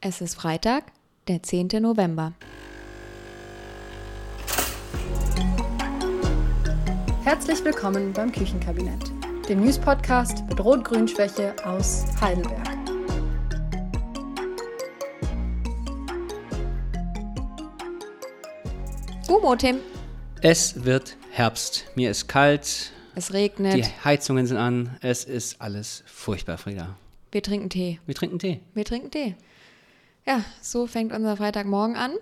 Es 0.00 0.20
ist 0.20 0.36
Freitag, 0.36 0.92
der 1.26 1.42
10. 1.42 1.70
November. 1.80 2.32
Herzlich 7.24 7.64
willkommen 7.64 8.12
beim 8.12 8.30
Küchenkabinett, 8.30 9.10
dem 9.48 9.64
News-Podcast 9.64 10.44
mit 10.48 10.60
Rot-Grün-Schwäche 10.60 11.52
aus 11.66 12.04
Heidelberg. 12.20 12.68
Gumo, 19.26 19.56
Tim. 19.56 19.80
Es 20.42 20.84
wird 20.84 21.16
Herbst. 21.32 21.86
Mir 21.96 22.12
ist 22.12 22.28
kalt. 22.28 22.92
Es 23.16 23.32
regnet. 23.32 23.74
Die 23.74 24.04
Heizungen 24.04 24.46
sind 24.46 24.58
an. 24.58 24.96
Es 25.00 25.24
ist 25.24 25.60
alles 25.60 26.04
furchtbar, 26.06 26.56
Frieda. 26.56 26.96
Wir 27.32 27.42
trinken 27.42 27.68
Tee. 27.68 27.98
Wir 28.06 28.14
trinken 28.14 28.38
Tee. 28.38 28.60
Wir 28.74 28.84
trinken 28.84 29.10
Tee. 29.10 29.34
Ja, 30.28 30.44
so 30.60 30.86
fängt 30.86 31.14
unser 31.14 31.38
Freitagmorgen 31.38 31.96
an. 31.96 32.12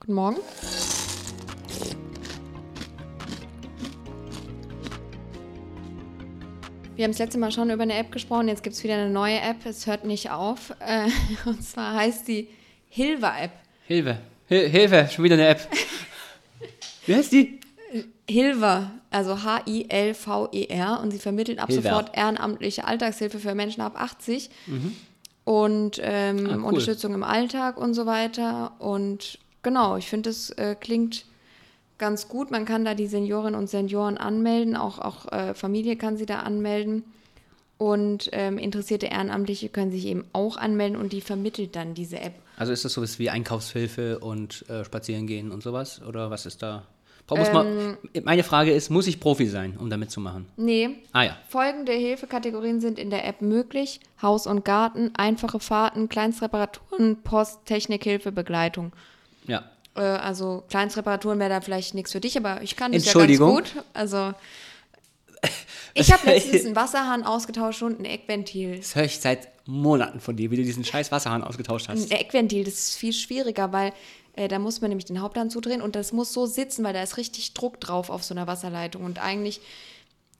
Guten 0.00 0.14
Morgen. 0.14 0.36
Wir 6.96 7.04
haben 7.04 7.12
das 7.12 7.20
letzte 7.20 7.38
Mal 7.38 7.52
schon 7.52 7.70
über 7.70 7.84
eine 7.84 7.94
App 7.94 8.10
gesprochen, 8.10 8.48
jetzt 8.48 8.64
gibt 8.64 8.74
es 8.74 8.82
wieder 8.82 8.94
eine 8.94 9.10
neue 9.10 9.38
App, 9.40 9.64
es 9.64 9.86
hört 9.86 10.04
nicht 10.04 10.32
auf. 10.32 10.74
Äh, 10.80 11.08
und 11.48 11.62
zwar 11.62 11.94
heißt 11.94 12.26
die 12.26 12.48
Hilva-App. 12.88 13.52
Hilfe. 13.86 14.18
Hil 14.48 14.68
Hilfe, 14.68 15.08
schon 15.14 15.24
wieder 15.24 15.34
eine 15.34 15.46
App. 15.46 15.68
Wie 17.06 17.14
heißt 17.14 17.30
die? 17.30 17.60
Hilver, 18.28 18.90
also 19.12 19.40
H-I-L-V-E-R 19.40 21.00
und 21.00 21.12
sie 21.12 21.20
vermittelt 21.20 21.60
ab 21.60 21.68
Hilver. 21.68 21.90
sofort 21.90 22.16
ehrenamtliche 22.16 22.84
Alltagshilfe 22.84 23.38
für 23.38 23.54
Menschen 23.54 23.82
ab 23.82 24.00
80 24.00 24.50
und 25.44 26.00
ähm. 26.02 26.46
Ah, 26.46 26.54
cool. 26.56 26.64
Unterstützung 26.64 27.14
im 27.14 27.22
Alltag 27.22 27.76
und 27.76 27.94
so 27.94 28.06
weiter. 28.06 28.72
Und 28.78 29.38
genau, 29.62 29.96
ich 29.96 30.08
finde, 30.08 30.30
es 30.30 30.50
äh, 30.50 30.74
klingt 30.78 31.26
ganz 31.98 32.28
gut. 32.28 32.50
Man 32.50 32.64
kann 32.64 32.84
da 32.84 32.94
die 32.94 33.06
Seniorinnen 33.06 33.58
und 33.58 33.68
Senioren 33.68 34.16
anmelden, 34.18 34.76
auch, 34.76 34.98
auch 34.98 35.30
äh, 35.32 35.54
Familie 35.54 35.96
kann 35.96 36.16
sie 36.16 36.26
da 36.26 36.40
anmelden. 36.40 37.04
Und 37.76 38.30
ähm, 38.32 38.56
interessierte 38.56 39.06
Ehrenamtliche 39.06 39.68
können 39.68 39.90
sich 39.90 40.06
eben 40.06 40.24
auch 40.32 40.56
anmelden 40.56 40.96
und 40.96 41.12
die 41.12 41.20
vermittelt 41.20 41.74
dann 41.74 41.94
diese 41.94 42.20
App. 42.20 42.34
Also 42.56 42.72
ist 42.72 42.84
das 42.84 42.92
sowas 42.92 43.18
wie 43.18 43.30
Einkaufshilfe 43.30 44.20
und 44.20 44.68
äh, 44.70 44.84
spazieren 44.84 45.26
gehen 45.26 45.50
und 45.50 45.62
sowas? 45.62 46.00
Oder 46.00 46.30
was 46.30 46.46
ist 46.46 46.62
da? 46.62 46.84
Muss 47.30 47.52
man, 47.52 47.96
meine 48.24 48.42
Frage 48.44 48.72
ist, 48.72 48.90
muss 48.90 49.06
ich 49.06 49.18
Profi 49.18 49.46
sein, 49.46 49.76
um 49.78 49.88
da 49.88 49.96
mitzumachen? 49.96 50.46
Nee, 50.56 50.90
Ah 51.12 51.22
ja. 51.22 51.36
Folgende 51.48 51.92
Hilfekategorien 51.92 52.80
sind 52.80 52.98
in 52.98 53.08
der 53.08 53.26
App 53.26 53.40
möglich: 53.40 54.00
Haus 54.20 54.46
und 54.46 54.64
Garten, 54.64 55.10
einfache 55.16 55.58
Fahrten, 55.58 56.08
Kleinstreparaturen, 56.10 57.22
Post, 57.22 57.64
Technikhilfe, 57.64 58.30
Begleitung. 58.30 58.92
Ja. 59.46 59.64
Äh, 59.96 60.00
also 60.00 60.64
Kleinstreparaturen 60.68 61.38
wäre 61.38 61.50
da 61.50 61.60
vielleicht 61.62 61.94
nichts 61.94 62.12
für 62.12 62.20
dich, 62.20 62.36
aber 62.36 62.60
ich 62.62 62.76
kann 62.76 62.92
das 62.92 63.06
ja 63.06 63.12
ganz 63.12 63.22
Entschuldigung. 63.22 63.54
gut. 63.56 63.84
Also 63.94 64.34
ich 65.94 66.12
habe 66.12 66.26
letztens 66.26 66.66
einen 66.66 66.76
Wasserhahn 66.76 67.22
ausgetauscht 67.24 67.82
und 67.82 68.00
ein 68.00 68.04
Eckventil. 68.04 68.76
Das 68.76 68.94
höre 68.94 69.04
ich 69.04 69.18
seit 69.18 69.48
Monaten 69.66 70.20
von 70.20 70.36
dir, 70.36 70.50
wie 70.50 70.56
du 70.56 70.62
diesen 70.62 70.84
scheiß 70.84 71.10
Wasserhahn 71.10 71.42
ausgetauscht 71.42 71.88
hast. 71.88 72.10
Ein 72.12 72.18
Eckventil, 72.18 72.64
das 72.64 72.74
ist 72.74 72.96
viel 72.96 73.12
schwieriger, 73.14 73.72
weil 73.72 73.92
äh, 74.36 74.48
da 74.48 74.58
muss 74.58 74.80
man 74.80 74.88
nämlich 74.88 75.04
den 75.04 75.20
Haupthahn 75.20 75.50
zudrehen 75.50 75.80
und 75.80 75.94
das 75.94 76.12
muss 76.12 76.32
so 76.32 76.46
sitzen, 76.46 76.84
weil 76.84 76.92
da 76.92 77.02
ist 77.02 77.16
richtig 77.16 77.54
Druck 77.54 77.80
drauf 77.80 78.10
auf 78.10 78.24
so 78.24 78.34
einer 78.34 78.46
Wasserleitung 78.46 79.04
und 79.04 79.18
eigentlich, 79.22 79.60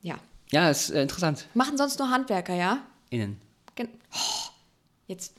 ja. 0.01 0.17
Ja, 0.51 0.69
ist 0.69 0.89
äh, 0.89 1.01
interessant. 1.01 1.47
Machen 1.53 1.77
sonst 1.77 1.99
nur 1.99 2.09
Handwerker, 2.09 2.53
ja? 2.53 2.83
Innen. 3.09 3.39
Gen 3.75 3.89
oh, 4.13 4.49
jetzt 5.07 5.33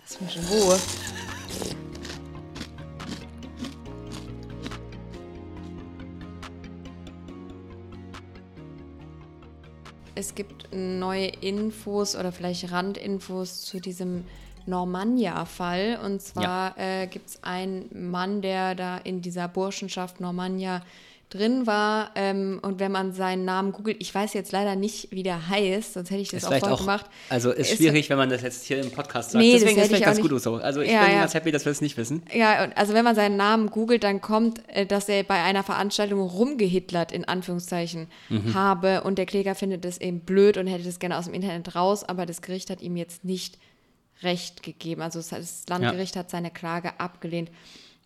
lass 0.00 0.20
mich 0.20 0.36
in 0.36 0.44
Ruhe. 0.44 0.78
Es 10.16 10.36
gibt 10.36 10.68
neue 10.72 11.26
Infos 11.26 12.14
oder 12.14 12.30
vielleicht 12.30 12.70
Randinfos 12.70 13.62
zu 13.62 13.80
diesem 13.80 14.24
Normannia-Fall. 14.68 15.98
Und 16.04 16.20
zwar 16.22 16.76
äh, 16.78 17.06
gibt 17.06 17.28
es 17.30 17.38
einen 17.42 17.88
Mann, 18.10 18.42
der 18.42 18.74
da 18.74 18.98
in 18.98 19.20
dieser 19.22 19.48
Burschenschaft 19.48 20.20
Normannia 20.20 20.82
drin 21.30 21.66
war. 21.66 22.10
Ähm, 22.14 22.60
und 22.62 22.78
wenn 22.78 22.92
man 22.92 23.12
seinen 23.12 23.44
Namen 23.44 23.72
googelt, 23.72 23.96
ich 23.98 24.14
weiß 24.14 24.34
jetzt 24.34 24.52
leider 24.52 24.76
nicht, 24.76 25.10
wie 25.10 25.24
der 25.24 25.48
heißt, 25.48 25.94
sonst 25.94 26.10
hätte 26.10 26.20
ich 26.20 26.28
das 26.28 26.44
Ist 26.44 26.52
auch 26.52 26.58
vorher 26.60 26.76
gemacht. 26.78 27.06
also 27.28 27.50
ist, 27.50 27.72
Ist- 27.72 27.78
schwierig, 27.78 28.08
wenn 28.08 28.18
man 28.18 28.28
das 28.30 28.42
jetzt 28.42 28.64
hier 28.66 28.80
im 28.80 28.92
Podcast 28.92 29.32
sagt. 29.32 29.42
Nee, 29.42 29.54
das 29.54 29.62
Deswegen 29.62 29.78
ist 29.80 29.86
es 29.86 29.90
ich 29.90 29.96
vielleicht 30.04 30.16
ganz 30.20 30.20
gut 30.30 30.40
so. 30.40 30.56
Also 30.56 30.80
ich 30.82 30.92
Ja, 30.92 31.02
bin 31.04 31.14
ja. 31.14 31.20
ganz 31.20 31.34
happy, 31.34 31.50
dass 31.50 31.64
wir 31.64 31.72
es 31.72 31.80
nicht 31.80 31.96
wissen. 31.96 32.22
Ja, 32.32 32.62
und 32.62 32.76
also 32.76 32.94
wenn 32.94 33.02
man 33.04 33.16
seinen 33.16 33.36
Namen 33.36 33.68
googelt, 33.70 34.04
dann 34.04 34.20
kommt, 34.20 34.60
äh, 34.68 34.86
dass 34.86 35.08
er 35.08 35.24
bei 35.24 35.42
einer 35.42 35.64
Veranstaltung 35.64 36.20
rumgehitlert, 36.20 37.10
in 37.10 37.24
Anführungszeichen, 37.24 38.06
Mhm. 38.28 38.54
habe. 38.54 39.02
Und 39.02 39.18
der 39.18 39.26
Kläger 39.26 39.56
findet 39.56 39.84
das 39.84 39.98
eben 39.98 40.20
blöd 40.20 40.56
und 40.56 40.68
hätte 40.68 40.84
das 40.84 41.00
gerne 41.00 41.18
aus 41.18 41.24
dem 41.24 41.34
Internet 41.34 41.74
raus, 41.74 42.04
aber 42.04 42.26
das 42.26 42.42
Gericht 42.42 42.70
hat 42.70 42.80
ihm 42.80 42.96
jetzt 42.96 43.24
nicht 43.24 43.58
Recht 44.24 44.62
gegeben. 44.62 45.02
Also 45.02 45.20
das- 45.20 45.64
Landgericht 45.68 46.16
hat 46.16 46.30
seine 46.30 46.50
Klage 46.50 46.98
abgelehnt. 46.98 47.50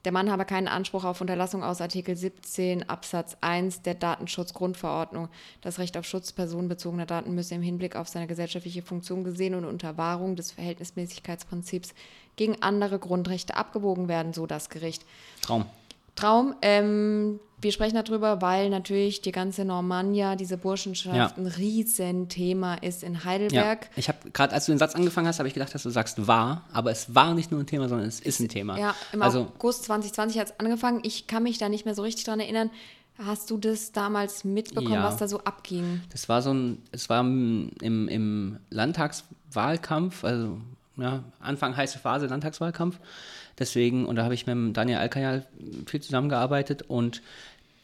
Der 0.05 0.12
Mann 0.12 0.31
habe 0.31 0.45
keinen 0.45 0.69
Anspruch 0.69 1.05
auf 1.05 1.21
Unterlassung 1.21 1.65
aus 1.65 1.81
Artikel 1.81 2.17
17 2.17 2.89
Absatz 2.89 3.37
1 3.41 3.83
der 3.83 3.95
Datenschutzgrundverordnung. 3.95 5.29
Das 5.61 5.79
Recht 5.81 5.97
auf 5.97 6.05
Schutz 6.06 6.33
personenbezogener 6.33 7.05
Daten 7.05 7.34
müsse 7.34 7.56
im 7.56 7.62
Hinblick 7.62 7.97
auf 7.97 8.09
seine 8.09 8.29
gesellschaftliche 8.29 8.83
Funktion 8.83 9.25
gesehen 9.25 9.55
und 9.56 9.65
unter 9.65 9.97
Wahrung 9.99 10.37
des 10.37 10.53
Verhältnismäßigkeitsprinzips 10.53 11.95
gegen 12.37 12.62
andere 12.62 12.99
Grundrechte 13.00 13.56
abgewogen 13.56 14.06
werden, 14.09 14.33
so 14.33 14.47
das 14.47 14.71
Gericht. 14.71 15.05
Traum. 15.43 15.67
Traum, 16.15 16.55
ähm, 16.62 17.41
wir 17.60 17.72
sprechen 17.72 18.00
darüber, 18.02 18.41
weil 18.41 18.70
natürlich 18.70 19.20
die 19.20 19.32
ganze 19.32 19.64
Normannia, 19.64 20.36
diese 20.36 20.56
Burschenschaft, 20.56 21.16
Ja. 21.16 21.32
ein 21.36 21.46
Riesenthema 21.46 22.74
ist 22.74 23.02
in 23.02 23.14
Ja, 23.14 23.24
Heidelberg. 23.24 23.91
ich 23.96 24.08
habe 24.08 24.30
gerade, 24.32 24.52
als 24.54 24.66
du 24.66 24.72
den 24.72 24.78
Satz 24.78 24.94
angefangen 24.94 25.26
hast, 25.26 25.38
habe 25.38 25.48
ich 25.48 25.54
gedacht, 25.54 25.74
dass 25.74 25.82
du 25.82 25.91
sagst 25.91 26.26
war, 26.26 26.64
aber 26.72 26.91
es 26.91 27.14
war 27.14 27.34
nicht 27.34 27.50
nur 27.50 27.60
ein 27.60 27.66
Thema, 27.66 27.88
sondern 27.88 28.06
es 28.06 28.20
ist 28.20 28.41
ein 28.41 28.48
Thema. 28.48 28.78
Ja, 28.78 28.94
im 29.12 29.22
also 29.22 29.41
August 29.41 29.84
2020 29.84 30.38
hat 30.41 30.48
es 30.50 30.60
angefangen. 30.60 31.00
Ich 31.02 31.26
kann 31.26 31.42
mich 31.42 31.58
da 31.58 31.69
nicht 31.69 31.84
mehr 31.84 31.94
so 31.94 32.02
richtig 32.02 32.24
dran 32.24 32.41
erinnern. 32.41 32.70
Hast 33.19 33.50
du 33.50 33.58
das 33.58 33.90
damals 33.90 34.44
mitbekommen, 34.44 34.92
Ja. 34.94 35.02
was 35.02 35.16
da 35.16 35.26
so 35.26 35.40
abging? 35.40 36.02
das 36.12 36.28
war 36.28 36.40
so 36.40 36.52
ein, 36.54 36.78
es 36.92 37.08
war 37.10 37.20
im, 37.22 37.70
im, 37.82 38.06
im 38.06 38.58
Landtagswahlkampf, 38.70 40.22
also 40.25 40.58
ja, 40.98 41.25
Anfang 41.41 41.76
heiße 41.76 41.98
Phase 41.98 42.26
Landtagswahlkampf. 42.26 42.98
Deswegen, 43.59 44.06
und 44.06 44.16
da 44.16 44.25
habe 44.25 44.34
ich 44.34 44.47
mit 44.47 44.76
Daniel 44.76 44.98
Alkayal 44.98 45.44
viel 45.86 46.00
zusammengearbeitet 46.00 46.82
und 46.82 47.22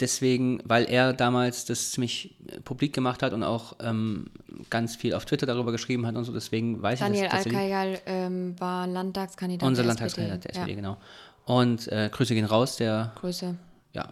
deswegen, 0.00 0.60
weil 0.64 0.84
er 0.84 1.12
damals 1.12 1.64
das 1.64 1.92
ziemlich 1.92 2.34
publik 2.64 2.92
gemacht 2.92 3.22
hat 3.22 3.32
und 3.32 3.42
auch 3.42 3.76
ähm, 3.80 4.26
ganz 4.70 4.96
viel 4.96 5.14
auf 5.14 5.24
Twitter 5.24 5.46
darüber 5.46 5.72
geschrieben 5.72 6.06
hat 6.06 6.16
und 6.16 6.24
so, 6.24 6.32
deswegen 6.32 6.80
weiß 6.80 7.00
Daniel 7.00 7.24
ich 7.24 7.30
das 7.30 7.44
tatsächlich. 7.44 7.60
Alkayal 7.60 8.00
ähm, 8.06 8.54
war 8.58 8.86
Landtagskandidat. 8.86 9.66
Unser 9.66 9.82
der 9.82 9.88
Landtagskandidat 9.88 10.44
der 10.44 10.50
SPD, 10.52 10.70
Ja, 10.70 10.76
genau. 10.76 10.96
Und 11.44 11.88
äh, 11.88 12.08
Grüße 12.10 12.34
gehen 12.34 12.46
raus, 12.46 12.76
der 12.76 13.12
Grüße. 13.16 13.54
ja, 13.92 14.08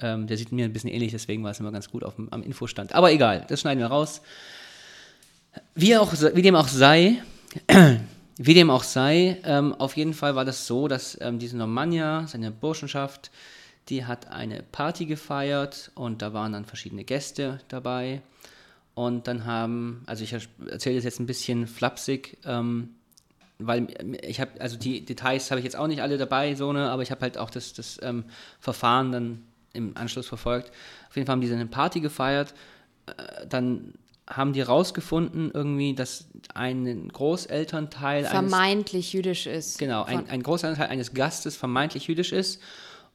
ähm, 0.00 0.26
der 0.26 0.36
sieht 0.36 0.52
mir 0.52 0.66
ein 0.66 0.72
bisschen 0.72 0.90
ähnlich, 0.90 1.12
deswegen 1.12 1.42
war 1.42 1.52
es 1.52 1.60
immer 1.60 1.72
ganz 1.72 1.90
gut 1.90 2.04
auf 2.04 2.16
dem, 2.16 2.32
am 2.32 2.42
Infostand. 2.42 2.94
Aber 2.94 3.10
egal, 3.12 3.44
das 3.48 3.60
schneiden 3.60 3.80
wir 3.80 3.86
raus. 3.86 4.20
Wie, 5.74 5.96
auch, 5.96 6.12
wie 6.12 6.42
dem 6.42 6.54
auch 6.54 6.68
sei, 6.68 7.22
wie 8.38 8.54
dem 8.54 8.70
auch 8.70 8.82
sei, 8.82 9.38
ähm, 9.44 9.72
auf 9.74 9.96
jeden 9.96 10.14
Fall 10.14 10.34
war 10.34 10.44
das 10.44 10.66
so, 10.66 10.88
dass 10.88 11.18
ähm, 11.20 11.38
diese 11.38 11.56
Normannia, 11.56 12.26
seine 12.26 12.50
Burschenschaft, 12.50 13.30
die 13.88 14.04
hat 14.04 14.28
eine 14.28 14.62
Party 14.62 15.06
gefeiert 15.06 15.90
und 15.94 16.20
da 16.22 16.32
waren 16.32 16.52
dann 16.52 16.64
verschiedene 16.64 17.04
Gäste 17.04 17.60
dabei. 17.68 18.20
Und 18.94 19.26
dann 19.26 19.44
haben, 19.44 20.02
also 20.06 20.24
ich 20.24 20.32
erzähle 20.32 20.96
das 20.96 21.04
jetzt 21.04 21.20
ein 21.20 21.26
bisschen 21.26 21.66
flapsig, 21.66 22.38
ähm, 22.44 22.90
weil 23.58 23.88
ich 24.22 24.40
habe, 24.40 24.60
also 24.60 24.76
die 24.76 25.04
Details 25.04 25.50
habe 25.50 25.60
ich 25.60 25.64
jetzt 25.64 25.76
auch 25.76 25.86
nicht 25.86 26.02
alle 26.02 26.18
dabei, 26.18 26.54
so 26.54 26.72
ne, 26.72 26.90
aber 26.90 27.02
ich 27.02 27.10
habe 27.10 27.22
halt 27.22 27.38
auch 27.38 27.50
das, 27.50 27.72
das 27.72 27.98
ähm, 28.02 28.24
Verfahren 28.60 29.12
dann 29.12 29.42
im 29.72 29.96
Anschluss 29.96 30.26
verfolgt. 30.26 30.72
Auf 31.08 31.16
jeden 31.16 31.26
Fall 31.26 31.34
haben 31.34 31.40
die 31.40 31.52
eine 31.52 31.66
Party 31.66 32.00
gefeiert. 32.00 32.54
Äh, 33.06 33.46
dann 33.46 33.94
haben 34.28 34.52
die 34.52 34.60
rausgefunden 34.60 35.50
irgendwie, 35.52 35.94
dass 35.94 36.26
ein 36.52 37.08
Großelternteil 37.08 38.26
eines, 38.26 38.30
Vermeintlich 38.30 39.12
jüdisch 39.12 39.46
ist. 39.46 39.78
genau, 39.78 40.02
ein, 40.04 40.28
ein 40.28 40.42
Großelternteil 40.42 40.88
eines 40.88 41.14
Gastes 41.14 41.56
vermeintlich 41.56 42.08
jüdisch 42.08 42.32
ist 42.32 42.60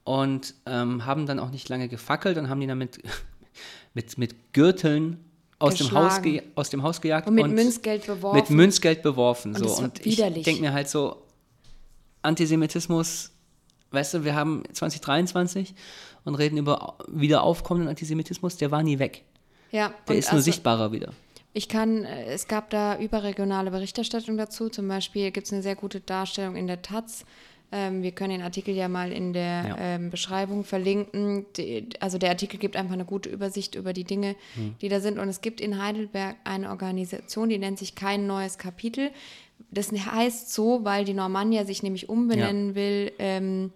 und 0.03 0.53
ähm, 0.65 1.05
haben 1.05 1.25
dann 1.25 1.39
auch 1.39 1.51
nicht 1.51 1.67
lange 1.69 1.89
gefackelt 1.89 2.37
und 2.37 2.49
haben 2.49 2.61
die 2.61 2.67
dann 2.67 2.77
mit, 2.77 3.01
mit, 3.93 4.17
mit 4.17 4.53
Gürteln 4.53 5.19
aus 5.59 5.75
dem, 5.75 5.91
Haus 5.91 6.19
aus 6.55 6.69
dem 6.69 6.81
Haus 6.81 7.01
gejagt 7.01 7.27
Und 7.27 7.35
mit 7.35 7.47
Münzgeld 7.47 8.05
beworfen. 8.05 8.39
mit 8.39 8.49
Münzgeld 8.49 9.03
beworfen. 9.03 9.55
Und 9.55 9.69
so. 9.69 9.83
und 9.83 9.99
ich 9.99 10.17
widerlich. 10.17 10.43
denke 10.43 10.61
mir 10.61 10.73
halt 10.73 10.89
so, 10.89 11.21
Antisemitismus, 12.23 13.31
weißt 13.91 14.15
du, 14.15 14.23
wir 14.23 14.35
haben 14.35 14.63
2023 14.71 15.75
und 16.23 16.35
reden 16.35 16.57
über 16.57 16.95
wieder 17.07 17.43
aufkommenden 17.43 17.89
Antisemitismus, 17.89 18.57
der 18.57 18.71
war 18.71 18.81
nie 18.81 18.97
weg. 18.97 19.25
Ja, 19.71 19.93
Der 20.07 20.15
ist 20.17 20.27
nur 20.27 20.33
also- 20.33 20.45
sichtbarer 20.45 20.91
wieder. 20.91 21.13
Ich 21.53 21.67
kann, 21.67 22.05
äh, 22.05 22.25
es 22.27 22.47
gab 22.47 22.69
da 22.69 22.97
überregionale 22.97 23.71
Berichterstattung 23.71 24.37
dazu. 24.37 24.69
Zum 24.69 24.87
Beispiel 24.87 25.31
gibt 25.31 25.47
es 25.47 25.53
eine 25.53 25.61
sehr 25.61 25.75
gute 25.75 25.99
Darstellung 25.99 26.55
in 26.55 26.65
der 26.67 26.81
Taz. 26.81 27.25
Ähm, 27.73 28.03
wir 28.03 28.11
können 28.11 28.31
den 28.31 28.41
Artikel 28.41 28.73
ja 28.75 28.87
mal 28.87 29.11
in 29.11 29.33
der 29.33 29.65
Ja. 29.67 29.75
ähm, 29.79 30.09
Beschreibung 30.09 30.63
verlinken. 30.63 31.45
Die, 31.57 31.87
also 31.99 32.17
der 32.17 32.29
Artikel 32.29 32.57
gibt 32.57 32.75
einfach 32.77 32.93
eine 32.93 33.03
gute 33.05 33.29
Übersicht 33.29 33.75
über 33.75 33.91
die 33.93 34.03
Dinge, 34.05 34.35
die 34.81 34.87
da 34.89 34.99
sind. 35.01 35.17
Und 35.19 35.27
es 35.29 35.41
gibt 35.41 35.59
in 35.59 35.81
Heidelberg 35.81 36.35
eine 36.45 36.69
Organisation, 36.69 37.49
die 37.49 37.57
nennt 37.57 37.79
sich 37.79 37.95
kein 37.95 38.27
neues 38.27 38.57
Kapitel. 38.57 39.11
Das 39.71 39.91
heißt 39.91 40.53
so, 40.53 40.83
weil 40.83 41.03
die 41.05 41.13
Normannia 41.13 41.65
sich 41.65 41.83
nämlich 41.83 42.07
umbenennen 42.09 42.75
will 42.75 43.11
ähm, 43.19 43.71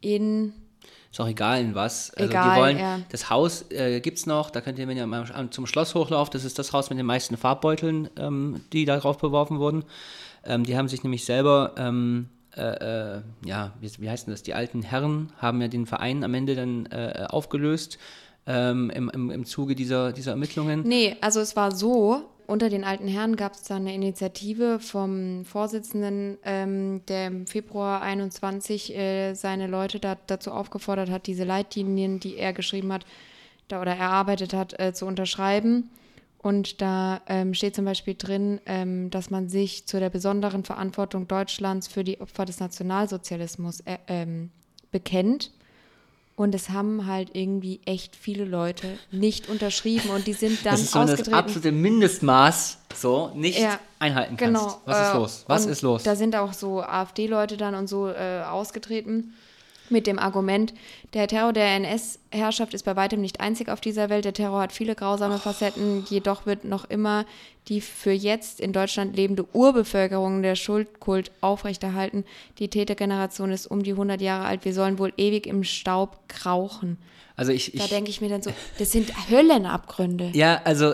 in 0.00 0.52
Ist 1.14 1.20
auch 1.20 1.28
egal 1.28 1.60
in 1.60 1.76
was. 1.76 2.12
Also 2.14 2.28
Egal, 2.28 2.50
die 2.50 2.60
wollen, 2.60 2.76
ja. 2.76 2.98
das 3.10 3.30
Haus 3.30 3.70
äh, 3.70 4.00
gibt 4.00 4.18
es 4.18 4.26
noch, 4.26 4.50
da 4.50 4.60
könnt 4.60 4.80
ihr, 4.80 4.88
wenn 4.88 4.96
ihr 4.96 5.06
mal 5.06 5.48
zum 5.50 5.64
Schloss 5.64 5.94
hochlauft, 5.94 6.34
das 6.34 6.42
ist 6.42 6.58
das 6.58 6.72
Haus 6.72 6.90
mit 6.90 6.98
den 6.98 7.06
meisten 7.06 7.36
Farbbeuteln, 7.36 8.10
ähm, 8.18 8.62
die 8.72 8.84
da 8.84 8.96
drauf 8.96 9.18
beworfen 9.18 9.60
wurden. 9.60 9.84
Ähm, 10.44 10.64
die 10.64 10.76
haben 10.76 10.88
sich 10.88 11.04
nämlich 11.04 11.24
selber, 11.24 11.74
ähm, 11.76 12.30
äh, 12.56 12.62
äh, 13.18 13.22
ja, 13.44 13.74
wie, 13.80 13.92
wie 13.98 14.10
heißt 14.10 14.26
denn 14.26 14.34
das, 14.34 14.42
die 14.42 14.54
alten 14.54 14.82
Herren 14.82 15.32
haben 15.38 15.62
ja 15.62 15.68
den 15.68 15.86
Verein 15.86 16.24
am 16.24 16.34
Ende 16.34 16.56
dann 16.56 16.86
äh, 16.86 17.26
aufgelöst 17.28 17.96
ähm, 18.48 18.90
im, 18.90 19.08
im, 19.08 19.30
im 19.30 19.44
Zuge 19.44 19.76
dieser, 19.76 20.12
dieser 20.12 20.32
Ermittlungen. 20.32 20.82
Nee, 20.82 21.16
also 21.20 21.38
es 21.38 21.54
war 21.54 21.70
so, 21.70 22.28
unter 22.46 22.68
den 22.68 22.84
alten 22.84 23.08
Herren 23.08 23.36
gab 23.36 23.54
es 23.54 23.62
da 23.62 23.76
eine 23.76 23.94
Initiative 23.94 24.78
vom 24.78 25.44
Vorsitzenden, 25.44 26.38
ähm, 26.44 27.04
der 27.06 27.28
im 27.28 27.46
Februar 27.46 28.02
21 28.02 28.94
äh, 28.94 29.34
seine 29.34 29.66
Leute 29.66 30.00
da, 30.00 30.16
dazu 30.26 30.50
aufgefordert 30.50 31.10
hat, 31.10 31.26
diese 31.26 31.44
Leitlinien, 31.44 32.20
die 32.20 32.36
er 32.36 32.52
geschrieben 32.52 32.92
hat 32.92 33.06
da, 33.68 33.80
oder 33.80 33.96
erarbeitet 33.96 34.52
hat, 34.52 34.78
äh, 34.78 34.92
zu 34.92 35.06
unterschreiben. 35.06 35.90
Und 36.38 36.82
da 36.82 37.22
ähm, 37.26 37.54
steht 37.54 37.74
zum 37.74 37.86
Beispiel 37.86 38.16
drin, 38.18 38.60
ähm, 38.66 39.08
dass 39.08 39.30
man 39.30 39.48
sich 39.48 39.86
zu 39.86 39.98
der 39.98 40.10
besonderen 40.10 40.62
Verantwortung 40.62 41.26
Deutschlands 41.26 41.88
für 41.88 42.04
die 42.04 42.20
Opfer 42.20 42.44
des 42.44 42.60
Nationalsozialismus 42.60 43.80
äh, 43.80 43.96
ähm, 44.08 44.50
bekennt. 44.90 45.52
Und 46.36 46.52
es 46.54 46.70
haben 46.70 47.06
halt 47.06 47.30
irgendwie 47.34 47.80
echt 47.84 48.16
viele 48.16 48.44
Leute 48.44 48.98
nicht 49.12 49.48
unterschrieben 49.48 50.10
und 50.10 50.26
die 50.26 50.32
sind 50.32 50.66
dann 50.66 50.72
das 50.72 50.80
ist 50.82 50.90
so 50.92 50.98
das 51.00 51.10
ausgetreten. 51.12 51.34
absolute 51.36 51.70
Mindestmaß, 51.72 52.78
so 52.94 53.30
nicht 53.34 53.58
Ja, 53.60 53.78
einhalten 54.00 54.36
kannst. 54.36 54.60
Genau. 54.62 54.80
Was 54.84 55.00
ist 55.00 55.12
äh, 55.12 55.16
los? 55.16 55.44
Was 55.46 55.66
ist 55.66 55.82
los? 55.82 56.02
Da 56.02 56.16
sind 56.16 56.34
auch 56.34 56.52
so 56.52 56.82
AfD-Leute 56.82 57.56
dann 57.56 57.76
und 57.76 57.88
so 57.88 58.08
äh, 58.08 58.42
ausgetreten 58.42 59.34
mit 59.90 60.06
dem 60.06 60.18
Argument, 60.18 60.74
der 61.12 61.28
Terror 61.28 61.52
der 61.52 61.76
NS-Herrschaft 61.76 62.74
ist 62.74 62.84
bei 62.84 62.96
weitem 62.96 63.20
nicht 63.20 63.40
einzig 63.40 63.68
auf 63.68 63.80
dieser 63.80 64.10
Welt. 64.10 64.24
Der 64.24 64.32
Terror 64.32 64.60
hat 64.60 64.72
viele 64.72 64.94
grausame 64.94 65.38
Facetten, 65.38 66.04
jedoch 66.08 66.46
wird 66.46 66.64
noch 66.64 66.84
immer 66.88 67.26
die 67.68 67.80
für 67.80 68.12
jetzt 68.12 68.60
in 68.60 68.72
Deutschland 68.72 69.16
lebende 69.16 69.46
Urbevölkerung 69.54 70.42
der 70.42 70.54
Schuldkult 70.54 71.30
aufrechterhalten. 71.40 72.24
Die 72.58 72.68
Tätergeneration 72.68 73.50
ist 73.50 73.66
um 73.66 73.82
die 73.82 73.92
100 73.92 74.20
Jahre 74.20 74.44
alt. 74.44 74.64
Wir 74.64 74.74
sollen 74.74 74.98
wohl 74.98 75.12
ewig 75.16 75.46
im 75.46 75.64
Staub 75.64 76.18
krauchen. 76.28 76.98
Also 77.36 77.52
ich, 77.52 77.72
Da 77.72 77.86
denke 77.86 78.10
ich 78.10 78.20
mir 78.20 78.28
dann 78.28 78.42
so, 78.42 78.50
das 78.78 78.92
sind 78.92 79.12
Höllenabgründe. 79.30 80.30
Ja, 80.34 80.60
also 80.64 80.92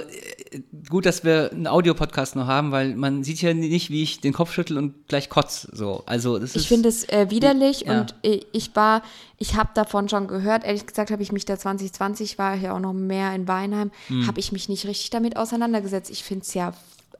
gut, 0.88 1.06
dass 1.06 1.22
wir 1.24 1.50
einen 1.52 1.66
Audiopodcast 1.66 2.34
noch 2.36 2.46
haben, 2.46 2.72
weil 2.72 2.94
man 2.96 3.22
sieht 3.22 3.40
ja 3.40 3.54
nicht, 3.54 3.90
wie 3.90 4.02
ich 4.02 4.20
den 4.20 4.32
Kopf 4.32 4.52
schüttel 4.52 4.78
und 4.78 5.06
gleich 5.08 5.28
kotz. 5.28 5.68
So, 5.72 6.02
also 6.06 6.38
das. 6.38 6.56
Ich 6.56 6.66
finde 6.68 6.88
es 6.88 7.08
äh, 7.08 7.30
widerlich 7.30 7.82
Ja. 7.82 8.00
und 8.00 8.14
ich 8.22 8.74
war, 8.74 9.02
ich 9.38 9.54
habe 9.54 9.70
davon 9.74 10.08
schon 10.08 10.26
gehört. 10.26 10.64
Ehrlich 10.64 10.86
gesagt 10.86 11.10
habe 11.12 11.22
ich 11.22 11.30
mich 11.32 11.44
da 11.44 11.56
2020, 11.58 12.38
war 12.38 12.54
ja 12.56 12.74
auch 12.74 12.80
noch 12.80 12.92
mehr 12.92 13.34
in 13.34 13.46
Weinheim, 13.46 13.90
Hm. 14.08 14.26
habe 14.26 14.40
ich 14.40 14.50
mich 14.52 14.68
nicht 14.68 14.86
richtig 14.86 15.10
damit 15.10 15.36
auseinandergesetzt. 15.36 16.10
Ich 16.10 16.24
finde 16.24 16.44
es 16.44 16.52
ja, 16.54 16.72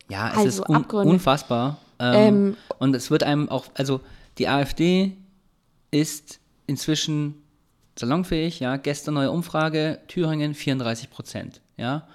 ja, 0.08 0.30
es 0.32 0.36
also 0.38 0.48
ist 0.62 0.68
un 0.68 0.76
Abgründe. 0.76 1.12
unfassbar. 1.12 1.78
Ähm, 2.00 2.14
Ähm, 2.14 2.56
und 2.78 2.96
es 2.96 3.10
wird 3.10 3.22
einem 3.22 3.48
auch, 3.48 3.66
also 3.74 4.00
die 4.38 4.48
AfD 4.48 5.16
ist 5.92 6.40
inzwischen 6.66 7.34
salonfähig, 7.98 8.60
ja. 8.60 8.76
Gestern 8.76 9.14
neue 9.14 9.30
Umfrage, 9.30 9.98
Thüringen 10.08 10.54
34 10.54 11.10
Prozent, 11.10 11.60
ja. 11.76 12.06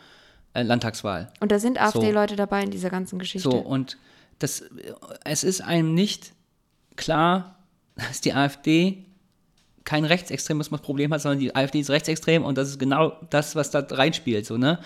Äh, 0.56 0.63
Landtagswahl. 0.63 1.31
und 1.42 1.52
da 1.52 1.60
sind 1.60 1.80
AfD-Leute 1.81 2.36
dabei 2.36 2.63
in 2.63 2.72
dieser 2.72 2.90
ganzen 2.90 3.19
Geschichte. 3.19 3.50
So, 3.50 3.57
und 3.57 3.98
das, 4.40 4.63
es 5.24 5.44
ist 5.44 5.62
einem 5.62 5.94
nicht 5.94 6.31
klar, 6.96 7.56
dass 7.96 8.22
die 8.22 8.34
AfD 8.34 9.06
kein 9.84 10.04
Rechtsextremismusproblem 10.06 11.13
hat, 11.13 11.22
sondern 11.22 11.40
die 11.40 11.56
AfD 11.56 11.80
ist 11.80 11.90
rechtsextrem 11.90 12.44
und 12.44 12.57
das 12.57 12.69
ist 12.69 12.80
genau 12.80 13.13
das, 13.30 13.56
was 13.56 13.69
da 13.69 13.80
reinspielt, 13.88 14.46
so, 14.46 14.57
ne? 14.57 14.80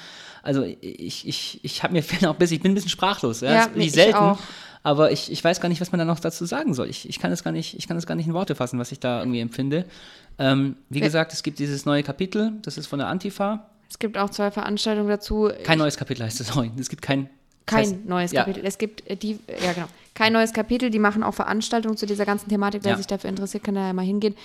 Also 0.43 0.63
ich, 0.63 1.27
ich, 1.27 1.59
ich 1.63 1.83
habe 1.83 1.93
mir 1.93 2.03
auch 2.29 2.35
bisschen, 2.35 2.57
ich 2.57 2.61
bin 2.63 2.71
ein 2.71 2.75
bisschen 2.75 2.89
sprachlos, 2.89 3.41
ja, 3.41 3.51
Ja, 3.53 3.57
das 3.65 3.69
bin 3.69 3.81
ich 3.81 3.87
ich 3.87 3.93
selten, 3.93 4.17
auch. 4.17 4.39
aber 4.83 5.11
ich, 5.11 5.31
ich 5.31 5.43
weiß 5.43 5.61
gar 5.61 5.69
nicht, 5.69 5.79
was 5.81 5.91
man 5.91 5.99
da 5.99 6.05
noch 6.05 6.19
dazu 6.19 6.45
sagen 6.45 6.73
soll. 6.73 6.89
Ich, 6.89 7.07
ich 7.07 7.19
kann 7.19 7.31
es 7.31 7.43
gar 7.43 7.51
nicht, 7.51 7.77
ich 7.77 7.87
kann 7.87 7.95
es 7.97 8.05
gar 8.07 8.15
nicht 8.15 8.27
in 8.27 8.33
Worte 8.33 8.55
fassen, 8.55 8.77
was 8.79 8.91
ich 8.91 8.99
da 8.99 9.19
irgendwie 9.19 9.39
empfinde. 9.39 9.85
Ähm, 10.37 10.75
wie 10.89 10.99
Ja. 10.99 11.05
gesagt, 11.05 11.31
es 11.33 11.43
gibt 11.43 11.59
dieses 11.59 11.85
neue 11.85 12.03
Kapitel, 12.03 12.53
das 12.63 12.77
ist 12.77 12.87
von 12.87 12.99
der 12.99 13.07
Antifa. 13.07 13.69
Es 13.89 13.97
gibt 13.99 14.17
auch 14.17 14.29
zwei 14.29 14.51
Veranstaltungen 14.51 15.09
dazu. 15.09 15.49
Kein 15.63 15.79
neues 15.79 15.97
Kapitel 15.97 16.23
heißt 16.23 16.39
es, 16.39 16.47
sorry. 16.47 16.71
Es 16.79 16.89
gibt 16.89 17.01
kein 17.01 17.29
Kein 17.65 17.85
heißt- 17.85 17.97
neues 18.05 18.31
ja. 18.31 18.41
Kapitel. 18.43 18.65
Es 18.65 18.77
gibt 18.77 19.07
äh, 19.09 19.15
die, 19.15 19.39
ja 19.63 19.73
genau, 19.73 19.87
kein 20.13 20.33
neues 20.33 20.53
Kapitel. 20.53 20.89
Die 20.89 20.99
machen 20.99 21.23
auch 21.23 21.33
Veranstaltungen 21.33 21.97
zu 21.97 22.05
dieser 22.05 22.25
ganzen 22.25 22.49
Thematik. 22.49 22.83
Wer 22.83 22.91
Ja. 22.91 22.97
sich 22.97 23.07
dafür 23.07 23.29
interessiert, 23.29 23.63
kann 23.63 23.75
da 23.75 23.87
ja 23.87 23.93
mal 23.93 24.05
hingehen. 24.05 24.35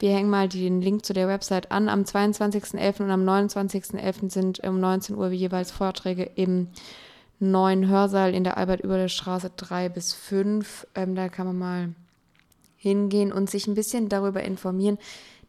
Wir 0.00 0.10
hängen 0.12 0.28
mal 0.30 0.48
den 0.48 0.80
Link 0.80 1.04
zu 1.06 1.12
der 1.12 1.28
Website 1.28 1.70
an. 1.70 1.88
Am 1.88 2.02
22.11. 2.02 3.00
und 3.04 3.10
am 3.10 3.24
29.11. 3.24 4.30
sind 4.30 4.60
um 4.60 4.80
19 4.80 5.16
Uhr 5.16 5.30
jeweils 5.30 5.70
Vorträge 5.70 6.24
im 6.34 6.68
neuen 7.38 7.88
Hörsaal 7.88 8.34
in 8.34 8.42
der 8.44 8.56
Albert-Oeberle-Straße 8.58 9.52
3 9.56 9.88
bis 9.88 10.12
5. 10.12 10.86
Ähm, 10.94 11.14
da 11.14 11.28
kann 11.28 11.46
man 11.46 11.58
mal 11.58 11.88
hingehen 12.76 13.32
und 13.32 13.48
sich 13.50 13.66
ein 13.66 13.74
bisschen 13.74 14.08
darüber 14.08 14.42
informieren, 14.42 14.98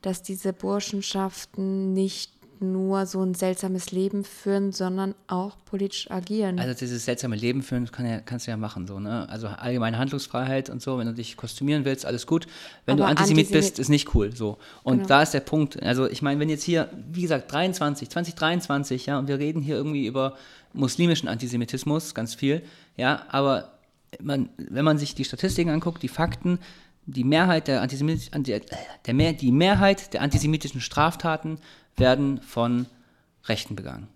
dass 0.01 0.21
diese 0.21 0.53
Burschenschaften 0.53 1.93
nicht 1.93 2.34
nur 2.71 3.05
so 3.05 3.21
ein 3.23 3.33
seltsames 3.33 3.91
Leben 3.91 4.23
führen, 4.23 4.71
sondern 4.71 5.15
auch 5.27 5.57
politisch 5.65 6.09
agieren. 6.11 6.59
Also 6.59 6.73
dieses 6.77 7.05
seltsame 7.05 7.35
Leben 7.35 7.61
führen 7.63 7.91
kann 7.91 8.05
ja, 8.05 8.19
kannst 8.19 8.47
du 8.47 8.51
ja 8.51 8.57
machen, 8.57 8.87
so, 8.87 8.99
ne? 8.99 9.27
Also 9.29 9.47
allgemeine 9.47 9.97
Handlungsfreiheit 9.97 10.69
und 10.69 10.81
so, 10.81 10.97
wenn 10.97 11.07
du 11.07 11.13
dich 11.13 11.37
kostümieren 11.37 11.85
willst, 11.85 12.05
alles 12.05 12.27
gut. 12.27 12.47
Wenn 12.85 12.93
Aber 12.99 13.03
du 13.03 13.09
Antisemit 13.11 13.47
Antisemit- 13.47 13.51
bist, 13.51 13.79
ist 13.79 13.89
nicht 13.89 14.13
cool, 14.15 14.35
so. 14.35 14.57
Und 14.83 14.97
Genau. 14.97 15.07
da 15.07 15.21
ist 15.21 15.33
der 15.33 15.39
Punkt, 15.41 15.81
also 15.83 16.09
ich 16.09 16.21
meine, 16.21 16.39
wenn 16.39 16.49
jetzt 16.49 16.63
hier, 16.63 16.89
wie 17.11 17.21
gesagt, 17.21 17.51
23, 17.51 18.09
2023, 18.09 19.05
ja, 19.05 19.19
und 19.19 19.27
wir 19.27 19.39
reden 19.39 19.61
hier 19.61 19.75
irgendwie 19.75 20.05
über 20.07 20.35
muslimischen 20.73 21.29
Antisemitismus, 21.29 22.13
ganz 22.13 22.35
viel, 22.35 22.61
ja, 22.97 23.25
aber 23.29 23.71
man, 24.21 24.49
wenn 24.57 24.85
man 24.85 24.97
sich 24.97 25.13
die 25.15 25.25
Statistiken 25.25 25.69
anguckt, 25.69 26.01
die 26.03 26.07
Fakten, 26.07 26.59
die 27.05 27.23
Mehrheit 27.23 27.67
der 27.67 27.81
Antisemit, 27.81 28.29
anti, 28.33 28.51
äh, 28.53 28.61
der 29.05 29.13
mehr, 29.13 29.33
die 29.33 29.51
Mehrheit 29.51 30.13
der 30.13 30.21
antisemitischen 30.21 30.81
Straftaten 30.81 31.59
werden 31.97 32.41
von 32.41 32.85
Rechten 33.45 33.75
begangen. 33.75 34.07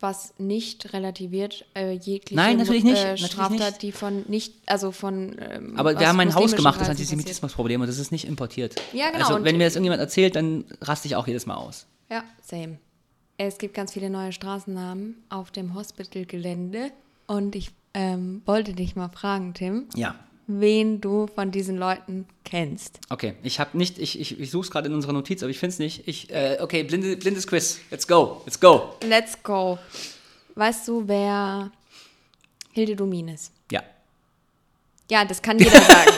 was 0.00 0.32
nicht 0.38 0.92
relativiert 0.92 1.64
äh, 1.74 1.90
jegliche 1.92 2.36
Nein, 2.36 2.56
natürlich 2.58 2.84
nicht, 2.84 2.96
Äh, 2.98 3.04
natürlich 3.12 3.32
Straftat, 3.32 3.58
nicht. 3.72 3.82
die 3.82 3.90
von 3.90 4.24
nicht, 4.28 4.54
also 4.66 4.92
von 4.92 5.34
ähm, 5.40 5.76
Aber 5.76 5.98
wir 5.98 6.06
haben 6.06 6.20
ein 6.20 6.28
muslimischen 6.28 6.34
hausgemachtes 6.54 6.78
Kreisen 6.86 6.90
Antisemitismusproblem 6.92 7.80
und 7.80 7.88
das 7.88 7.98
ist 7.98 8.12
nicht 8.12 8.24
importiert. 8.26 8.76
Ja, 8.92 9.10
genau, 9.10 9.26
Also 9.26 9.44
wenn 9.44 9.56
mir 9.56 9.64
das 9.64 9.74
irgendjemand 9.74 10.00
erzählt, 10.00 10.36
dann 10.36 10.64
raste 10.80 11.08
ich 11.08 11.16
auch 11.16 11.26
jedes 11.26 11.46
Mal 11.46 11.56
aus. 11.56 11.86
Ja, 12.08 12.22
same. 12.40 12.78
Es 13.38 13.58
gibt 13.58 13.74
ganz 13.74 13.92
viele 13.92 14.08
neue 14.10 14.30
Straßennamen 14.32 15.16
auf 15.30 15.50
dem 15.50 15.74
Hospital-Gelände 15.74 16.92
und 17.26 17.56
ich 17.56 17.70
ähm, 17.94 18.42
wollte 18.46 18.74
dich 18.74 18.94
mal 18.94 19.08
fragen, 19.08 19.54
Tim, 19.54 19.86
Ja. 19.96 20.14
Wen 20.48 21.00
du 21.00 21.28
von 21.34 21.50
diesen 21.50 21.76
Leuten 21.76 22.26
kennst. 22.44 22.98
Okay, 23.10 23.34
ich 23.42 23.60
habe 23.60 23.76
nicht, 23.76 23.98
ich, 23.98 24.18
ich, 24.18 24.40
ich 24.40 24.50
suche 24.50 24.64
es 24.64 24.70
gerade 24.70 24.88
in 24.88 24.94
unserer 24.94 25.12
Notiz, 25.12 25.42
aber 25.42 25.50
ich 25.50 25.58
finde 25.58 25.74
es 25.74 25.78
nicht. 25.78 26.08
Ich, 26.08 26.30
äh, 26.30 26.56
okay, 26.60 26.82
blinde, 26.82 27.16
blindes 27.16 27.46
Quiz. 27.46 27.78
Let's 27.90 28.08
go, 28.08 28.40
let's 28.46 28.58
go. 28.58 28.94
Let's 29.06 29.40
go. 29.42 29.78
Weißt 30.54 30.88
du, 30.88 31.06
wer 31.06 31.70
Hilde 32.72 32.96
Domin 32.96 33.28
ist? 33.28 33.52
Ja. 33.70 33.82
Ja, 35.10 35.24
das 35.24 35.40
kann 35.40 35.58
jeder 35.58 35.80
sagen. 35.80 36.10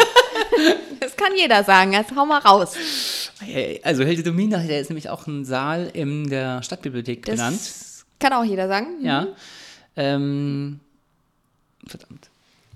das 1.00 1.16
kann 1.16 1.32
jeder 1.36 1.64
sagen. 1.64 1.92
Jetzt 1.92 2.14
hau 2.14 2.24
mal 2.24 2.38
raus. 2.38 2.74
Also 3.82 4.04
Hilde 4.04 4.22
Domina, 4.22 4.58
der 4.58 4.80
ist 4.80 4.90
nämlich 4.90 5.08
auch 5.08 5.26
ein 5.26 5.44
Saal 5.44 5.90
in 5.94 6.28
der 6.28 6.62
Stadtbibliothek 6.62 7.24
Das 7.24 7.36
benannt. 7.36 7.60
kann 8.18 8.32
auch 8.34 8.44
jeder 8.44 8.68
sagen. 8.68 9.02
Ja. 9.02 9.26
Ähm, 9.96 10.80
verdammt. 11.86 12.28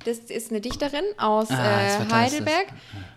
Das 0.04 0.18
ist 0.18 0.50
eine 0.50 0.60
Dichterin 0.60 1.04
aus 1.18 1.50
Ah, 1.50 1.82
äh, 1.82 2.12
Heidelberg. 2.12 2.66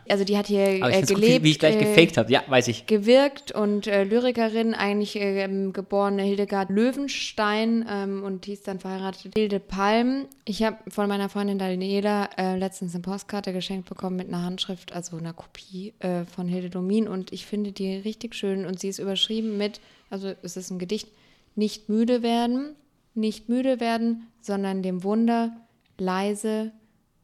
Also 0.10 0.24
die 0.24 0.38
hat 0.38 0.48
hier 0.48 0.62
äh, 0.62 0.94
find's 0.94 1.10
gut, 1.10 1.22
gelebt, 1.22 1.44
wie, 1.44 1.52
ich 1.52 1.60
gleich 1.60 1.76
äh, 1.76 1.80
gefaked 1.80 2.18
habe. 2.18 2.32
Ja, 2.32 2.44
weiß 2.48 2.70
ich. 2.70 2.86
gewirkt 2.86 3.52
und 3.52 3.88
äh, 3.88 4.04
Lyrikerin, 4.04 4.74
eigentlich 4.74 5.18
äh, 5.18 5.44
ähm, 5.44 5.74
geborene 5.74 6.24
Hildegard 6.24 6.70
Löwenstein 6.70 7.86
ähm, 7.90 8.24
und 8.24 8.46
die 8.46 8.54
ist 8.54 8.68
dann 8.68 8.80
verheiratet. 8.80 9.34
Hilde 9.36 9.60
Palm. 9.60 10.26
Ich 10.46 10.64
habe 10.64 10.78
von 10.88 11.08
meiner 11.10 11.30
Freundin 11.30 11.60
Daniela 11.60 12.30
äh, 12.38 12.58
letztens 12.58 12.94
eine 12.94 13.02
Postkarte 13.02 13.54
geschenkt 13.54 13.90
bekommen 13.90 14.16
mit 14.16 14.28
einer 14.30 14.44
Handschrift, 14.44 14.94
also 14.94 15.18
einer 15.18 15.34
Kopie 15.34 15.94
äh, 16.00 16.24
von 16.24 16.48
Hilde 16.48 16.70
Domin 16.70 17.08
und 17.08 17.34
ich 17.34 17.46
finde 17.46 17.72
die 17.72 17.98
richtig 17.98 18.36
schön 18.36 18.66
und 18.66 18.80
sie 18.80 18.88
ist 18.88 19.00
überschrieben 19.00 19.58
mit, 19.58 19.82
also 20.10 20.34
es 20.42 20.56
ist 20.56 20.72
ein 20.72 20.80
Gedicht, 20.80 21.10
nicht 21.56 21.90
müde 21.90 22.24
werden, 22.24 22.76
nicht 23.14 23.50
müde 23.50 23.80
werden, 23.80 24.28
sondern 24.42 24.84
dem 24.84 25.04
Wunder 25.04 25.52
leise 26.00 26.72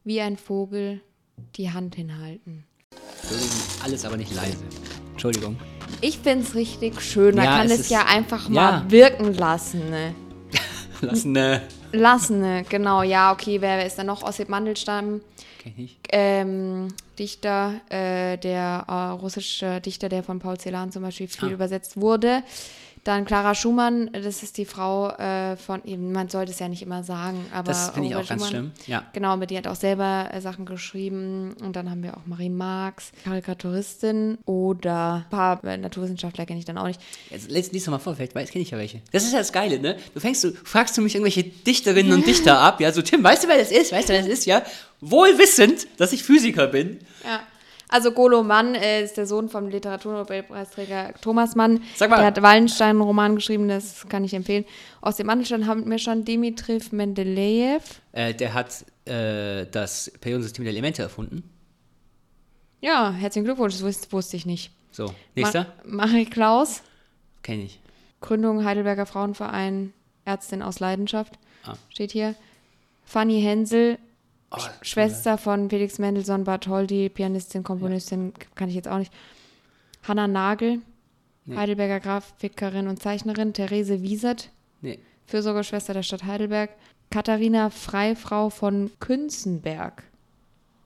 wie 0.03 0.22
ein 0.22 0.38
Vogel 0.38 1.01
die 1.56 1.72
Hand 1.72 1.96
hinhalten. 1.96 2.65
Entschuldigung, 3.22 3.58
alles 3.84 4.06
aber 4.06 4.18
nicht 4.18 4.34
leise. 4.36 4.58
Entschuldigung. 5.12 5.58
Ich 6.01 6.18
finde 6.20 6.44
es 6.46 6.56
richtig 6.56 7.00
schön. 7.01 7.36
Man 7.36 7.46
Ja, 7.46 7.58
kann 7.58 7.68
es 7.72 7.82
es, 7.82 7.89
ja 7.89 8.06
einfach 8.06 8.46
ja. 8.50 8.50
mal 8.50 8.92
wirken 8.92 9.34
lassen. 9.34 9.89
Ne? 9.89 10.13
Lass 11.01 11.24
ne. 11.25 11.62
Lassen, 11.92 12.42
ne? 12.42 12.65
genau. 12.68 13.03
Ja, 13.03 13.32
okay. 13.32 13.62
Wer, 13.62 13.77
wer 13.77 13.86
ist 13.86 13.98
da 13.98 14.03
noch? 14.03 14.24
Ossip 14.24 14.50
Mandelstam, 14.50 15.22
Kenn 15.60 15.74
ich 15.77 16.00
ähm, 16.12 16.88
Dichter, 17.20 17.75
äh, 17.89 18.38
der 18.38 18.86
äh, 18.88 18.94
russische 19.12 19.80
Dichter, 19.82 20.10
der 20.10 20.24
von 20.24 20.39
Paul 20.39 20.58
Celan 20.60 20.92
zum 20.92 21.03
Beispiel 21.03 21.27
viel 21.27 21.50
Ah. 21.50 21.53
übersetzt 21.53 21.96
wurde. 22.01 22.44
Dann 23.03 23.25
Clara 23.25 23.53
Schumann, 23.53 24.10
das 24.13 24.43
ist 24.43 24.57
die 24.57 24.65
Frau 24.65 25.10
äh, 25.10 25.57
von 25.57 25.83
ihm. 25.83 26.13
Man 26.13 26.29
sollte 26.29 26.51
es 26.51 26.60
ja 26.60 26.69
nicht 26.69 26.81
immer 26.81 27.03
sagen, 27.03 27.45
aber 27.53 27.67
Das 27.67 27.89
finde 27.89 28.07
ich 28.10 28.15
auch 28.15 28.19
Robert 28.19 28.29
ganz 28.29 28.41
Schumann- 28.48 28.72
schlimm. 28.72 28.72
Ja. 28.88 29.03
Genau, 29.12 29.36
mit 29.36 29.50
die 29.50 29.57
hat 29.57 29.67
auch 29.67 29.75
selber 29.75 30.29
äh, 30.31 30.39
Sachen 30.39 30.65
geschrieben. 30.65 31.53
Und 31.62 31.75
dann 31.75 31.89
haben 31.89 32.01
wir 32.01 32.15
auch 32.15 32.25
Marie 32.25 32.50
Marx, 32.50 33.12
Karikaturistin 33.24 34.38
oder 34.45 35.25
ein 35.25 35.29
paar 35.29 35.63
äh, 35.63 35.77
Naturwissenschaftler 35.77 36.45
kenne 36.45 36.60
ich 36.60 36.65
dann 36.65 36.77
auch 36.77 36.88
nicht. 36.88 37.00
Jetzt 37.29 37.50
lies, 37.51 37.72
lies 37.72 37.86
doch 37.86 37.91
mal 37.91 38.00
vor, 38.00 38.15
vielleicht 38.15 38.36
weiß, 38.36 38.50
kenne 38.51 38.63
ich 38.63 38.72
ja 38.72 38.77
welche. 38.77 39.01
Das 39.12 39.24
ist 39.24 39.33
ja 39.33 39.39
das 39.39 39.51
Geile, 39.51 39.79
ne? 39.79 39.98
Du 40.13 40.19
fängst, 40.19 40.43
du 40.43 40.51
fragst 40.63 40.98
du 40.98 41.01
mich 41.01 41.15
irgendwelche 41.15 41.43
Dichterinnen 41.43 42.13
und 42.13 42.25
Dichter 42.25 42.60
ab, 42.62 42.79
ja? 42.81 42.91
So, 42.91 43.01
Tim, 43.01 43.24
weißt 43.24 43.43
du, 43.43 43.48
wer 43.48 43.57
das 43.57 43.72
ist? 43.72 43.91
Weißt 43.91 44.10
du, 44.10 44.13
wer 44.13 44.22
das 44.22 44.29
ist, 44.29 44.45
ja? 44.45 44.63
Wohl 45.01 45.38
wissend, 45.38 45.88
dass 45.98 46.13
ich 46.13 46.24
Physiker 46.24 46.67
bin. 46.67 47.00
Ja. 47.25 47.41
Also 47.90 48.12
Golo 48.12 48.44
Mann 48.44 48.75
äh, 48.75 49.04
ist 49.04 49.18
der 49.18 49.28
Sohn 49.28 49.50
vom 49.50 49.68
Literaturnobelpreisträger 49.70 51.13
Thomas 51.22 51.56
Mann. 51.56 51.82
Sag 51.96 52.10
mal. 52.10 52.18
Der 52.18 52.25
hat 52.28 52.42
Wallenstein 52.42 52.92
einen 52.92 53.02
Roman 53.02 53.36
geschrieben, 53.36 53.68
das 53.68 54.08
kann 54.10 54.24
ich 54.24 54.34
empfehlen. 54.34 54.66
Aus 55.02 55.18
dem 55.18 55.28
Mandelstein 55.28 55.68
haben 55.68 55.90
wir 55.90 56.00
schon 56.00 56.25
Dimitriv 56.25 56.92
Mendeleev. 56.92 58.02
Äh, 58.13 58.34
der 58.34 58.54
hat 58.54 58.86
äh, 59.06 59.66
das 59.72 60.12
Periodensystem 60.22 60.63
der 60.66 60.72
Elemente 60.74 61.02
erfunden. 61.04 61.50
Ja, 62.82 63.12
herzlichen 63.12 63.46
Glückwunsch, 63.46 63.80
das 63.80 64.12
wusste, 64.12 64.36
ich 64.36 64.46
nicht. 64.46 64.72
So, 64.92 65.13
nächster. 65.36 65.68
Ma 65.86 66.06
Marie 66.08 66.25
Klaus, 66.25 66.82
Kenn 67.42 67.62
ich. 67.62 67.80
Gründung 68.22 68.63
Heidelberger 68.66 69.06
Frauenverein, 69.06 69.94
Ärztin 70.25 70.62
aus 70.62 70.80
Leidenschaft, 70.80 71.38
Ah. 71.66 71.75
steht 71.90 72.12
hier. 72.12 72.36
Fanny 73.06 73.42
Hensel, 73.42 73.98
Oh, 74.55 74.60
Schwester 74.81 75.38
von 75.39 75.69
Felix 75.69 75.98
Mendelssohn 75.98 76.43
Bartholdy, 76.43 77.10
Pianistin, 77.10 77.63
Komponistin, 77.63 78.33
kann 78.55 78.69
ich 78.69 78.75
jetzt 78.75 78.88
auch 78.88 79.00
nicht. 79.00 79.12
Hanna 80.03 80.27
Nagel, 80.27 80.81
Nee. 81.45 81.57
Heidelberger 81.57 82.00
Grafikerin 82.00 82.88
und 82.88 83.01
Zeichnerin. 83.01 83.51
Therese 83.53 84.01
Wiesert, 84.01 84.50
Nee. 84.81 85.00
Fürsorgeschwester 85.25 85.93
der 85.93 86.03
Stadt 86.03 86.24
Heidelberg. 86.24 86.69
Katharina 87.10 87.69
Freifrau 87.69 88.50
von 88.50 88.91
Künzenberg, 89.00 90.03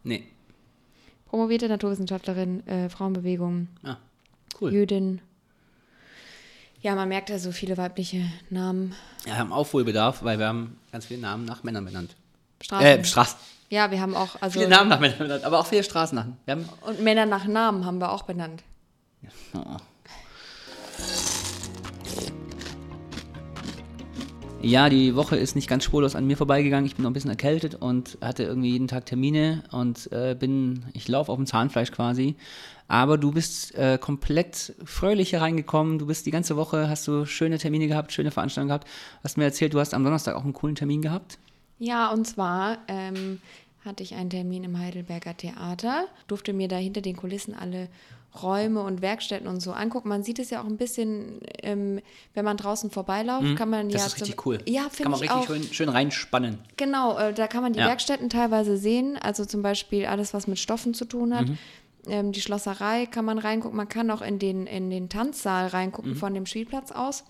Nee. 0.03 0.23
promovierte 1.27 1.67
Naturwissenschaftlerin, 1.69 2.65
äh, 2.67 2.89
Frauenbewegung, 2.89 3.67
Ah, 3.83 3.97
cool. 4.59 4.73
Jüdin. 4.73 5.21
Ja, 6.81 6.95
man 6.95 7.09
merkt 7.09 7.29
ja 7.29 7.37
so 7.39 7.51
viele 7.51 7.77
weibliche 7.77 8.23
Namen. 8.49 8.93
Ja, 9.25 9.33
wir 9.33 9.37
haben 9.39 9.51
Aufholbedarf, 9.53 10.23
weil 10.23 10.39
wir 10.39 10.47
haben 10.47 10.77
ganz 10.91 11.05
viele 11.07 11.21
Namen 11.21 11.45
nach 11.45 11.63
Männern 11.63 11.85
benannt. 11.85 12.15
Straßen. 12.61 12.85
Äh, 12.85 13.03
Straßen. 13.03 13.37
Ja, 13.69 13.91
wir 13.91 14.01
haben 14.01 14.15
auch, 14.15 14.41
also. 14.41 14.59
Viele 14.59 14.69
Namen 14.69 14.89
nach 14.89 14.99
Männern 14.99 15.17
benannt, 15.17 15.43
aber 15.43 15.59
auch 15.59 15.67
viele 15.67 15.83
Straßennamen. 15.83 16.37
Und 16.81 17.01
Männer 17.01 17.25
nach 17.25 17.45
Namen 17.45 17.85
haben 17.85 17.99
wir 17.99 18.11
auch 18.11 18.23
benannt. 18.23 18.63
Ja, 24.61 24.89
die 24.89 25.15
Woche 25.15 25.35
ist 25.35 25.55
nicht 25.55 25.69
ganz 25.69 25.83
spurlos 25.83 26.15
an 26.15 26.25
mir 26.25 26.35
vorbeigegangen. 26.35 26.85
Ich 26.85 26.95
bin 26.95 27.03
noch 27.03 27.09
ein 27.09 27.13
bisschen 27.13 27.29
erkältet 27.29 27.75
und 27.75 28.17
hatte 28.21 28.43
irgendwie 28.43 28.71
jeden 28.71 28.87
Tag 28.87 29.05
Termine 29.05 29.63
und 29.71 30.11
äh, 30.11 30.35
bin, 30.37 30.85
ich 30.93 31.07
laufe 31.07 31.31
auf 31.31 31.37
dem 31.37 31.45
Zahnfleisch 31.45 31.91
quasi. 31.91 32.35
Aber 32.87 33.17
du 33.17 33.31
bist 33.31 33.75
äh, 33.75 33.97
komplett 33.97 34.73
fröhlich 34.83 35.29
hier 35.29 35.41
reingekommen. 35.41 35.99
Du 35.99 36.07
bist 36.07 36.25
die 36.25 36.31
ganze 36.31 36.55
Woche, 36.55 36.89
hast 36.89 37.07
du 37.07 37.25
schöne 37.25 37.59
Termine 37.59 37.87
gehabt, 37.87 38.11
schöne 38.13 38.31
Veranstaltungen 38.31 38.69
gehabt. 38.69 38.87
Hast 39.23 39.37
mir 39.37 39.43
erzählt, 39.43 39.73
du 39.73 39.79
hast 39.79 39.93
am 39.93 40.03
Donnerstag 40.03 40.35
auch 40.35 40.43
einen 40.43 40.53
coolen 40.53 40.75
Termin 40.75 41.01
gehabt. 41.01 41.37
Ja, 41.79 42.11
und 42.11 42.25
zwar 42.25 42.79
ähm, 42.87 43.39
hatte 43.85 44.03
ich 44.03 44.15
einen 44.15 44.29
Termin 44.29 44.63
im 44.63 44.77
Heidelberger 44.79 45.35
Theater, 45.37 46.05
durfte 46.27 46.53
mir 46.53 46.67
da 46.67 46.75
hinter 46.77 47.01
den 47.01 47.15
Kulissen 47.15 47.53
alle 47.53 47.87
Räume 48.41 48.81
und 48.83 49.01
Werkstätten 49.01 49.47
und 49.47 49.61
so 49.61 49.71
angucken. 49.71 50.09
Man 50.09 50.21
sieht 50.21 50.37
es 50.37 50.49
ja 50.51 50.61
auch 50.61 50.65
ein 50.65 50.77
bisschen, 50.77 51.39
ähm, 51.63 52.01
wenn 52.35 52.45
man 52.45 52.57
draußen 52.57 52.91
vorbeiläuft, 52.91 53.55
kann 53.55 53.69
man 53.69 53.87
Mhm. 53.87 53.91
Das 53.91 54.01
ja. 54.01 54.07
ist 54.07 54.21
richtig 54.21 54.45
cool. 54.45 54.59
Ja, 54.67 54.81
Kann 54.83 54.91
finde 54.91 55.09
man 55.11 55.15
ich 55.17 55.21
richtig 55.23 55.37
auch. 55.41 55.47
schön, 55.47 55.63
schön 55.73 55.89
reinspannen. 55.89 56.59
Genau, 56.75 57.17
äh, 57.17 57.33
da 57.33 57.47
kann 57.47 57.63
man 57.63 57.73
die 57.73 57.79
Ja. 57.79 57.87
Werkstätten 57.87 58.29
teilweise 58.29 58.77
sehen, 58.77 59.17
also 59.17 59.45
zum 59.45 59.61
Beispiel 59.63 60.05
alles, 60.05 60.33
was 60.33 60.45
mit 60.45 60.59
Stoffen 60.59 60.93
zu 60.93 61.05
tun 61.05 61.33
hat. 61.35 61.47
Mhm. 61.47 61.57
Ähm, 62.07 62.31
die 62.31 62.41
Schlosserei 62.41 63.05
kann 63.07 63.25
man 63.25 63.39
reingucken, 63.39 63.75
man 63.75 63.89
kann 63.89 64.11
auch 64.11 64.21
in 64.21 64.37
den, 64.39 64.67
in 64.67 64.89
den 64.89 65.09
Tanzsaal 65.09 65.67
reingucken 65.67 66.11
Mhm. 66.11 66.15
von 66.17 66.33
dem 66.33 66.45
Spielplatz 66.45 66.91
aus. 66.91 67.23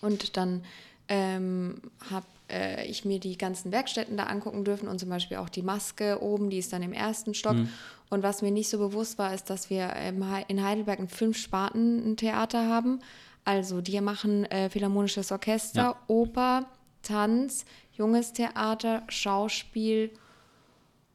Und 0.00 0.36
dann 0.36 0.64
ähm, 1.08 1.80
habe 2.10 2.26
äh, 2.50 2.84
ich 2.86 3.04
mir 3.04 3.20
die 3.20 3.36
ganzen 3.38 3.72
Werkstätten 3.72 4.16
da 4.16 4.24
angucken 4.24 4.64
dürfen 4.64 4.88
und 4.88 4.98
zum 4.98 5.08
Beispiel 5.08 5.36
auch 5.38 5.48
die 5.48 5.62
Maske 5.62 6.22
oben, 6.22 6.50
die 6.50 6.58
ist 6.58 6.72
dann 6.72 6.82
im 6.82 6.92
ersten 6.92 7.34
Stock. 7.34 7.54
Mhm. 7.54 7.68
Und 8.10 8.22
was 8.22 8.42
mir 8.42 8.50
nicht 8.50 8.68
so 8.68 8.78
bewusst 8.78 9.18
war, 9.18 9.34
ist, 9.34 9.50
dass 9.50 9.70
wir 9.70 9.88
Hei- 9.88 10.44
in 10.48 10.62
Heidelberg 10.62 10.98
ein 10.98 11.08
Fünf-Sparten-Theater 11.08 12.68
haben. 12.68 13.00
Also 13.44 13.80
die 13.80 14.00
machen 14.00 14.44
äh, 14.46 14.70
Philharmonisches 14.70 15.32
Orchester, 15.32 15.80
Ja. 15.82 15.96
Oper, 16.06 16.66
Tanz, 17.02 17.64
junges 17.92 18.32
Theater, 18.32 19.02
Schauspiel 19.08 20.10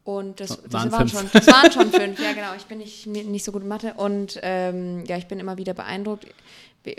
und 0.03 0.39
das, 0.39 0.61
das, 0.63 0.73
Waren 0.73 0.91
waren, 0.91 1.07
schon, 1.07 1.29
das 1.33 1.47
waren 1.47 1.71
schon 1.71 1.91
fünf. 1.91 2.19
Ja, 2.19 2.33
genau. 2.33 2.53
Ich 2.57 2.65
bin 2.65 2.79
nicht, 2.79 3.05
nicht 3.07 3.43
so 3.43 3.51
gut 3.51 3.61
in 3.63 3.67
Mathe 3.67 3.93
und 3.95 4.39
ähm, 4.43 5.03
ja, 5.05 5.17
ich 5.17 5.27
bin 5.27 5.39
immer 5.39 5.57
wieder 5.57 5.73
beeindruckt, 5.73 6.25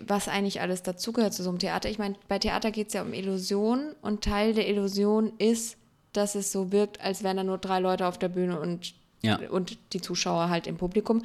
was 0.06 0.28
eigentlich 0.28 0.60
alles 0.60 0.82
dazugehört 0.82 1.34
zu 1.34 1.42
so 1.42 1.50
einem 1.50 1.58
Theater. 1.58 1.88
Ich 1.88 1.98
meine, 1.98 2.14
bei 2.28 2.38
Theater 2.38 2.70
geht 2.70 2.88
es 2.88 2.94
ja 2.94 3.02
um 3.02 3.12
Illusion 3.12 3.94
und 4.02 4.22
Teil 4.24 4.54
der 4.54 4.68
Illusion 4.68 5.32
ist, 5.38 5.76
dass 6.12 6.34
es 6.34 6.50
so 6.52 6.72
wirkt, 6.72 7.00
als 7.00 7.22
wären 7.22 7.36
da 7.36 7.44
nur 7.44 7.58
drei 7.58 7.78
Leute 7.80 8.06
auf 8.06 8.18
der 8.18 8.28
Bühne 8.28 8.58
und, 8.60 8.94
Ja. 9.22 9.38
und 9.50 9.78
die 9.92 10.00
Zuschauer 10.00 10.48
halt 10.48 10.66
im 10.66 10.76
Publikum. 10.76 11.22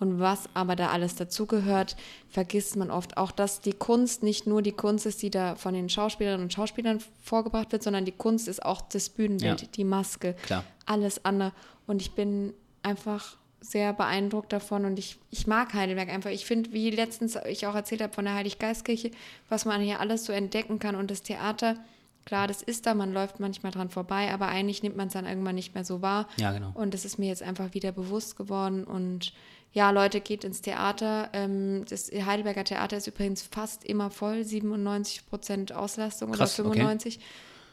Und 0.00 0.20
was 0.20 0.48
aber 0.54 0.76
da 0.76 0.90
alles 0.90 1.16
dazugehört, 1.16 1.96
vergisst 2.28 2.76
man 2.76 2.88
oft. 2.92 3.16
Auch, 3.16 3.32
dass 3.32 3.60
die 3.60 3.72
Kunst 3.72 4.22
nicht 4.22 4.46
nur 4.46 4.62
die 4.62 4.70
Kunst 4.70 5.06
ist, 5.06 5.22
die 5.22 5.30
da 5.30 5.56
von 5.56 5.74
den 5.74 5.88
Schauspielerinnen 5.88 6.44
und 6.44 6.52
Schauspielern 6.52 7.00
vorgebracht 7.20 7.72
wird, 7.72 7.82
sondern 7.82 8.04
die 8.04 8.12
Kunst 8.12 8.46
ist 8.46 8.64
auch 8.64 8.80
das 8.80 9.08
Bühnenbild, 9.08 9.60
Ja. 9.62 9.68
die 9.74 9.82
Maske, 9.82 10.34
Klar. 10.44 10.62
alles 10.86 11.24
andere. 11.24 11.50
Und 11.88 12.00
ich 12.00 12.12
bin 12.12 12.54
einfach 12.84 13.36
sehr 13.60 13.92
beeindruckt 13.92 14.52
davon 14.52 14.84
und 14.84 14.98
ich, 14.98 15.18
ich 15.30 15.46
mag 15.46 15.74
Heidelberg 15.74 16.08
einfach. 16.08 16.30
Ich 16.30 16.46
finde, 16.46 16.72
wie 16.72 16.90
letztens 16.90 17.36
ich 17.48 17.66
auch 17.66 17.74
erzählt 17.74 18.02
habe 18.02 18.12
von 18.12 18.24
der 18.24 18.34
Heiliggeistkirche, 18.34 19.10
was 19.48 19.64
man 19.64 19.80
hier 19.80 20.00
alles 20.00 20.24
so 20.24 20.32
entdecken 20.32 20.78
kann 20.78 20.94
und 20.94 21.10
das 21.10 21.22
Theater, 21.22 21.76
klar, 22.24 22.46
das 22.46 22.62
ist 22.62 22.86
da, 22.86 22.94
man 22.94 23.12
läuft 23.12 23.40
manchmal 23.40 23.72
dran 23.72 23.90
vorbei, 23.90 24.32
aber 24.32 24.48
eigentlich 24.48 24.82
nimmt 24.82 24.96
man 24.96 25.08
es 25.08 25.14
dann 25.14 25.26
irgendwann 25.26 25.56
nicht 25.56 25.74
mehr 25.74 25.84
so 25.84 26.02
wahr. 26.02 26.28
Ja, 26.36 26.52
genau. 26.52 26.70
Und 26.74 26.94
das 26.94 27.04
ist 27.04 27.18
mir 27.18 27.28
jetzt 27.28 27.42
einfach 27.42 27.74
wieder 27.74 27.92
bewusst 27.92 28.36
geworden 28.36 28.84
und 28.84 29.32
ja, 29.72 29.90
Leute, 29.90 30.20
geht 30.20 30.44
ins 30.44 30.62
Theater. 30.62 31.28
Ähm, 31.34 31.84
das 31.88 32.10
Heidelberger 32.10 32.64
Theater 32.64 32.96
ist 32.96 33.06
übrigens 33.06 33.42
fast 33.42 33.84
immer 33.84 34.10
voll, 34.10 34.44
97 34.44 35.26
Prozent 35.26 35.72
Auslastung 35.72 36.32
Krass, 36.32 36.58
oder 36.58 36.70
okay. 36.70 37.18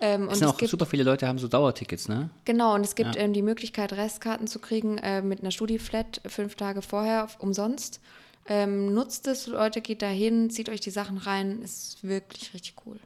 95. 0.06 0.16
Ähm, 0.16 0.22
und 0.28 0.32
Es 0.34 0.40
sind 0.40 0.48
es 0.48 0.54
auch 0.54 0.58
gibt 0.58 0.72
super 0.72 0.86
viele 0.86 1.04
Leute, 1.04 1.28
haben 1.28 1.40
so 1.40 1.48
Dauertickets, 1.48 2.08
ne? 2.08 2.30
Genau, 2.46 2.76
und 2.76 2.82
es 2.82 2.96
gibt 2.96 3.16
Ja. 3.16 3.22
ähm, 3.22 3.34
die 3.34 3.42
Möglichkeit, 3.42 3.94
Restkarten 3.94 4.48
zu 4.48 4.60
kriegen 4.60 4.98
äh, 5.00 5.22
mit 5.22 5.42
einer 5.42 5.52
Studi-Flat 5.52 6.22
fünf 6.28 6.56
Tage 6.56 6.82
vorher 6.82 7.28
umsonst. 7.40 8.00
Ähm, 8.48 8.94
nutzt 8.94 9.28
es, 9.28 9.48
Leute, 9.48 9.82
geht 9.82 10.02
da 10.02 10.08
hin, 10.08 10.50
zieht 10.52 10.70
euch 10.70 10.80
die 10.80 10.92
Sachen 10.92 11.18
rein, 11.18 11.62
ist 11.64 12.04
wirklich 12.04 12.54
richtig 12.54 12.76
cool. 12.86 13.00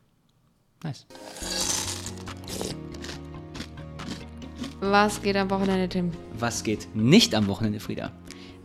Nice. 0.83 1.05
Was 4.81 5.21
geht 5.21 5.35
am 5.35 5.49
Wochenende, 5.49 5.89
Tim? 5.89 6.11
Was 6.37 6.63
geht 6.63 6.87
nicht 6.95 7.35
am 7.35 7.47
Wochenende, 7.47 7.79
Frieda? 7.79 8.11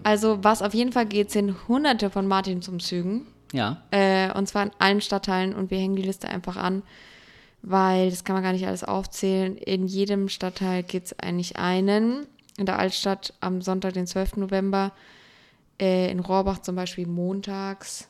Also, 0.05 0.43
was 0.43 0.63
auf 0.63 0.75
jeden 0.75 0.93
Fall 0.93 1.07
geht, 1.07 1.31
sind 1.31 1.67
hunderte 1.69 2.11
von 2.11 2.27
Martinsumzügen. 2.29 3.27
Ja. 3.53 3.83
Äh, 3.91 4.33
und 4.37 4.47
zwar 4.49 4.65
in 4.65 4.71
allen 4.79 5.01
Stadtteilen 5.01 5.55
und 5.55 5.71
wir 5.71 5.79
hängen 5.79 5.97
die 5.97 6.03
Liste 6.03 6.29
einfach 6.29 6.57
an, 6.57 6.83
weil 7.67 8.11
das 8.11 8.25
kann 8.25 8.35
man 8.35 8.43
gar 8.43 8.53
nicht 8.53 8.67
alles 8.67 8.85
aufzählen. 8.85 9.57
In 9.57 9.87
jedem 9.87 10.29
Stadtteil 10.29 10.83
gibt 10.83 11.07
es 11.07 11.19
eigentlich 11.19 11.57
einen. 11.57 12.27
In 12.59 12.67
der 12.67 12.79
Altstadt 12.79 13.33
am 13.41 13.63
Sonntag, 13.63 13.95
den 13.95 14.07
12. 14.07 14.37
November. 14.37 14.93
Äh, 15.81 16.11
in 16.11 16.21
Rohrbach 16.21 16.61
zum 16.61 16.77
Beispiel 16.77 17.07
montags. 17.07 18.09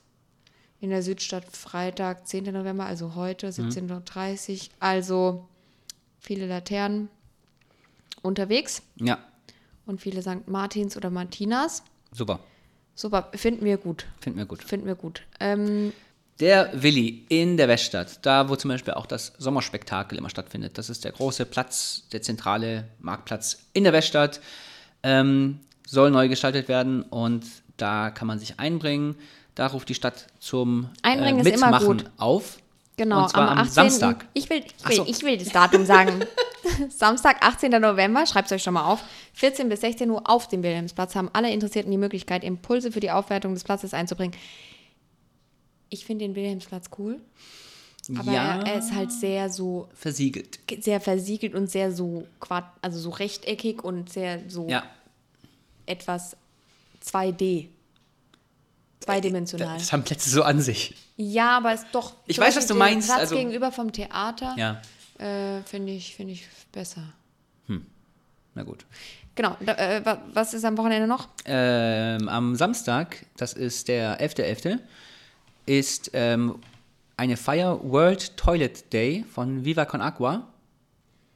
In 0.81 0.91
der 0.91 1.03
Südstadt 1.03 1.45
Freitag, 1.57 2.27
10. 2.27 2.45
November, 2.53 2.85
also 2.85 3.15
heute, 3.15 3.49
17.30 3.49 4.53
Uhr. 4.53 4.69
Also 4.81 5.49
viele 6.19 6.47
Laternen 6.47 7.09
unterwegs 8.23 8.83
Ja. 8.97 9.19
und 9.87 10.01
viele 10.01 10.21
St. 10.21 10.47
Martins 10.47 10.97
oder 10.97 11.11
Martinas. 11.11 11.83
Super. 12.13 12.41
Super, 12.95 13.31
finden 13.35 13.65
wir 13.65 13.77
gut. 13.79 14.07
Finden 14.21 14.39
wir 14.39 14.47
gut. 14.47 14.63
Finden 14.63 14.87
wir 14.87 14.95
gut. 14.95 15.23
Ähm, 15.41 15.93
Der 16.41 16.71
Willi 16.75 17.25
in 17.29 17.57
der 17.57 17.69
Weststadt, 17.69 18.19
da 18.27 18.49
wo 18.49 18.57
zum 18.57 18.71
Beispiel 18.71 18.95
auch 18.95 19.07
das 19.07 19.33
Sommerspektakel 19.39 20.19
immer 20.19 20.31
stattfindet. 20.31 20.79
Das 20.79 20.91
ist 20.91 21.05
der 21.05 21.13
große 21.13 21.47
Platz, 21.47 22.05
der 22.13 22.23
zentrale 22.23 22.89
Marktplatz 23.01 23.59
in 23.73 23.85
der 23.85 23.93
Weststadt. 23.93 24.41
Ähm, 25.05 25.61
soll 25.87 26.11
neu 26.11 26.29
gestaltet 26.29 26.69
werden 26.69 27.03
und 27.03 27.45
da 27.77 28.11
kann 28.11 28.27
man 28.27 28.39
sich 28.39 28.59
einbringen. 28.59 29.17
Da 29.55 29.69
ruft 29.69 29.89
die 29.89 29.95
Stadt 29.95 30.27
zum 30.41 30.89
Einbringen 31.03 31.45
äh, 31.45 31.49
ist 31.49 31.57
immer 31.57 31.71
Mitmachen 31.71 31.99
gut. 31.99 32.11
auf. 32.17 32.59
Genau, 32.97 33.23
Und 33.23 33.31
zwar 33.31 33.51
am 33.51 33.59
18. 33.59 33.73
Samstag. 33.73 34.27
Ich 34.35 34.49
will, 34.51 34.63
ich 34.65 34.89
will, 34.89 34.97
so. 34.97 35.07
ich 35.07 35.23
will 35.23 35.37
das 35.37 35.49
Datum 35.49 35.85
sagen. 35.85 36.25
Samstag, 36.89 37.39
18. 37.41 37.73
November, 37.73 38.25
schreibt 38.27 38.47
es 38.47 38.53
euch 38.53 38.63
schon 38.63 38.75
mal 38.75 38.87
auf. 38.87 39.03
14 39.35 39.69
bis 39.69 39.81
16 39.81 40.11
Uhr 40.11 40.23
auf 40.25 40.49
dem 40.49 40.63
Wilhelmsplatz 40.63 41.17
haben 41.17 41.29
alle 41.33 41.51
Interessierten 41.51 41.91
die 41.91 41.99
Möglichkeit, 41.99 42.45
Impulse 42.45 42.93
für 42.93 43.01
die 43.01 43.11
Aufwertung 43.11 43.55
des 43.55 43.65
Platzes 43.65 43.95
einzubringen. 43.95 44.37
Ich 45.95 46.05
finde 46.05 46.25
den 46.27 46.35
Wilhelmsplatz 46.35 46.87
cool, 46.99 47.21
aber 48.19 48.33
ja, 48.33 48.59
er, 48.61 48.67
er 48.67 48.79
ist 48.81 48.93
halt 48.93 49.11
sehr 49.13 49.49
so, 49.49 49.89
versiegelt. 49.95 50.59
sehr 50.81 51.01
versiegelt 51.01 51.55
und 51.55 51.71
sehr 51.71 51.93
so, 51.93 52.27
quad, 52.41 52.65
also 52.83 52.99
so 52.99 53.11
rechteckig 53.11 53.83
und 53.85 54.11
sehr 54.13 54.41
so 54.49 54.69
Ja, 54.69 54.83
etwas 55.87 56.37
2D. 57.05 57.69
Zweidimensional. 59.01 59.77
das 59.79 59.93
haben 59.93 60.03
Plätze 60.03 60.31
so 60.31 60.43
an 60.43 60.61
sich. 60.61 60.95
Ja, 61.17 61.59
aber 61.59 61.73
es 61.75 61.83
ist 61.83 61.95
doch. 61.95 62.15
Ich 62.27 62.39
weiß, 62.39 62.57
was 62.57 62.67
du 62.67 62.75
meinst, 62.75 63.09
Platz 63.09 63.21
also- 63.21 63.37
gegenüber 63.37 63.71
vom 63.71 63.93
Theater 63.93 64.55
Ja, 64.57 64.81
äh, 65.19 65.63
finde 65.63 65.93
ich, 65.93 66.15
finde 66.17 66.33
ich 66.33 66.47
besser. 66.73 67.03
na 68.57 68.63
gut. 68.63 68.87
Genau. 69.35 69.57
Äh, 69.67 70.05
wa- 70.05 70.23
was 70.33 70.55
ist 70.55 70.65
am 70.65 70.79
Wochenende 70.79 71.07
noch? 71.09 71.29
Ähm, 71.45 72.29
am 72.29 72.55
Samstag, 72.55 73.27
das 73.37 73.53
ist 73.53 73.89
der 73.89 74.21
11.11., 74.21 74.79
ist 75.67 76.11
ähm, 76.15 76.59
eine 77.17 77.37
Feier 77.37 77.81
World 77.83 78.37
Toilet 78.37 78.93
Day 78.93 79.25
von 79.31 79.65
Viva 79.65 79.85
Con 79.85 80.01
Agua. 80.01 80.49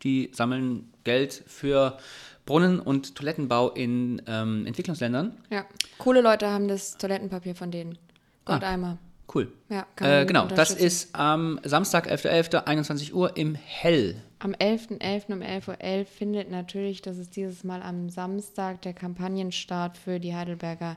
Die 0.02 0.30
sammeln 0.32 0.92
Geld 1.04 1.42
für 1.46 1.98
Brunnen- 2.46 2.80
und 2.80 3.14
Toilettenbau 3.14 3.70
in 3.70 4.22
ähm, 4.26 4.66
Entwicklungsländern. 4.66 5.32
Ja. 5.50 5.66
Coole 5.98 6.20
Leute 6.20 6.48
haben 6.48 6.68
das 6.68 6.96
Toilettenpapier 6.96 7.54
von 7.54 7.70
denen. 7.70 7.98
Goldeimer. 8.44 8.98
Cool. 9.32 9.52
Ja, 9.68 9.86
kann 9.94 10.08
man 10.08 10.22
äh, 10.22 10.26
genau, 10.26 10.46
das 10.46 10.70
ist 10.70 11.14
am 11.14 11.60
Samstag, 11.62 12.10
11.11., 12.10 12.64
21 12.64 13.14
Uhr 13.14 13.36
im 13.36 13.54
Hell. 13.54 14.22
Am 14.38 14.52
11.11. 14.52 15.32
um 15.32 15.40
11.11 15.40 15.68
Uhr 16.00 16.06
findet 16.06 16.50
natürlich, 16.50 17.02
das 17.02 17.18
ist 17.18 17.36
dieses 17.36 17.62
Mal 17.62 17.82
am 17.82 18.08
Samstag, 18.08 18.80
der 18.82 18.94
Kampagnenstart 18.94 19.98
für 19.98 20.18
die 20.18 20.34
Heidelberger 20.34 20.96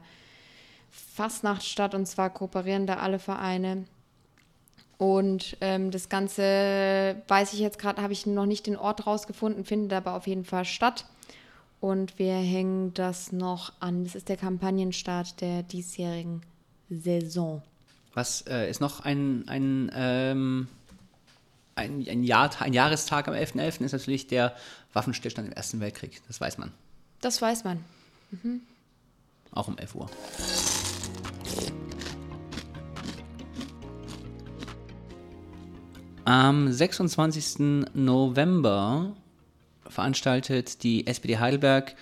Fastnacht 0.92 1.64
statt. 1.64 1.96
Und 1.96 2.06
zwar 2.06 2.30
kooperieren 2.30 2.86
da 2.86 2.98
alle 2.98 3.20
Vereine. 3.20 3.86
Und 4.98 5.58
ähm, 5.62 5.90
das 5.90 6.10
Ganze, 6.10 7.16
weiß 7.28 7.54
ich 7.54 7.60
jetzt 7.60 7.80
gerade, 7.80 8.04
habe 8.04 8.14
ich 8.14 8.28
noch 8.28 8.46
nicht 8.46 8.68
den 8.68 8.78
Ort 8.78 9.08
rausgefunden, 9.08 9.66
findet 9.66 9.94
aber 9.94 10.14
auf 10.14 10.28
jeden 10.28 10.46
Fall 10.46 10.64
statt. 10.64 11.06
Und 11.80 12.20
wir 12.20 12.36
hängen 12.36 12.94
das 12.94 13.32
noch 13.32 13.74
an. 13.80 14.04
Das 14.04 14.14
ist 14.14 14.30
der 14.30 14.38
Kampagnenstart 14.38 15.42
der 15.42 15.64
diesjährigen 15.64 16.44
Saison. 16.92 17.64
Was 18.14 18.42
äh, 18.42 18.70
ist 18.70 18.80
noch 18.80 19.00
ein, 19.00 19.48
ein, 19.48 19.92
ähm, 19.96 20.68
ein, 21.74 22.06
ein, 22.08 22.24
Jahr, 22.24 22.52
ein 22.60 22.74
Jahrestag 22.74 23.28
am 23.28 23.34
11.11. 23.34 23.84
ist 23.84 23.94
natürlich 23.94 24.28
der 24.28 24.56
Waffenstillstand 24.94 25.48
im 25.48 25.54
Ersten 25.54 25.80
Weltkrieg. 25.80 26.22
Das 26.28 26.40
weiß 26.40 26.60
man. 26.60 26.72
Das 27.22 27.42
weiß 27.42 27.64
man. 27.64 27.84
Auch 29.52 29.68
um 29.68 29.78
11 29.78 29.96
Uhr. 29.96 30.10
Am 36.32 36.72
26. 36.72 37.90
November 37.94 39.12
veranstaltet 39.86 40.82
die 40.82 41.06
SPD 41.06 41.40
Heidelberg 41.40 41.94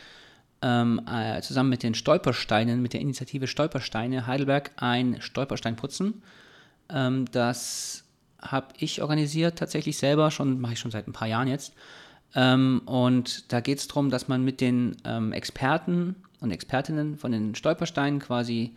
ähm, 0.61 1.01
äh, 1.11 1.41
zusammen 1.41 1.71
mit 1.71 1.81
den 1.81 1.95
Stolpersteinen, 1.95 2.79
mit 2.79 2.93
der 2.93 3.01
Initiative 3.01 3.47
Stolpersteine 3.47 4.27
Heidelberg 4.27 4.69
ein 4.75 5.19
Stolpersteinputzen. 5.19 6.21
Ähm, 6.91 7.25
das 7.31 8.03
habe 8.39 8.67
ich 8.77 9.01
organisiert 9.01 9.57
tatsächlich 9.57 9.97
selber, 9.97 10.29
schon 10.29 10.61
mache 10.61 10.73
ich 10.73 10.79
schon 10.79 10.91
seit 10.91 11.07
ein 11.07 11.13
paar 11.13 11.27
Jahren 11.27 11.47
jetzt. 11.47 11.73
Ähm, 12.35 12.83
und 12.85 13.51
da 13.51 13.61
geht 13.61 13.79
es 13.79 13.87
darum, 13.87 14.11
dass 14.11 14.27
man 14.27 14.45
mit 14.45 14.61
den 14.61 14.95
ähm, 15.05 15.33
Experten 15.33 16.15
und 16.39 16.51
Expertinnen 16.51 17.17
von 17.17 17.31
den 17.31 17.55
Stolpersteinen 17.55 18.19
quasi 18.19 18.75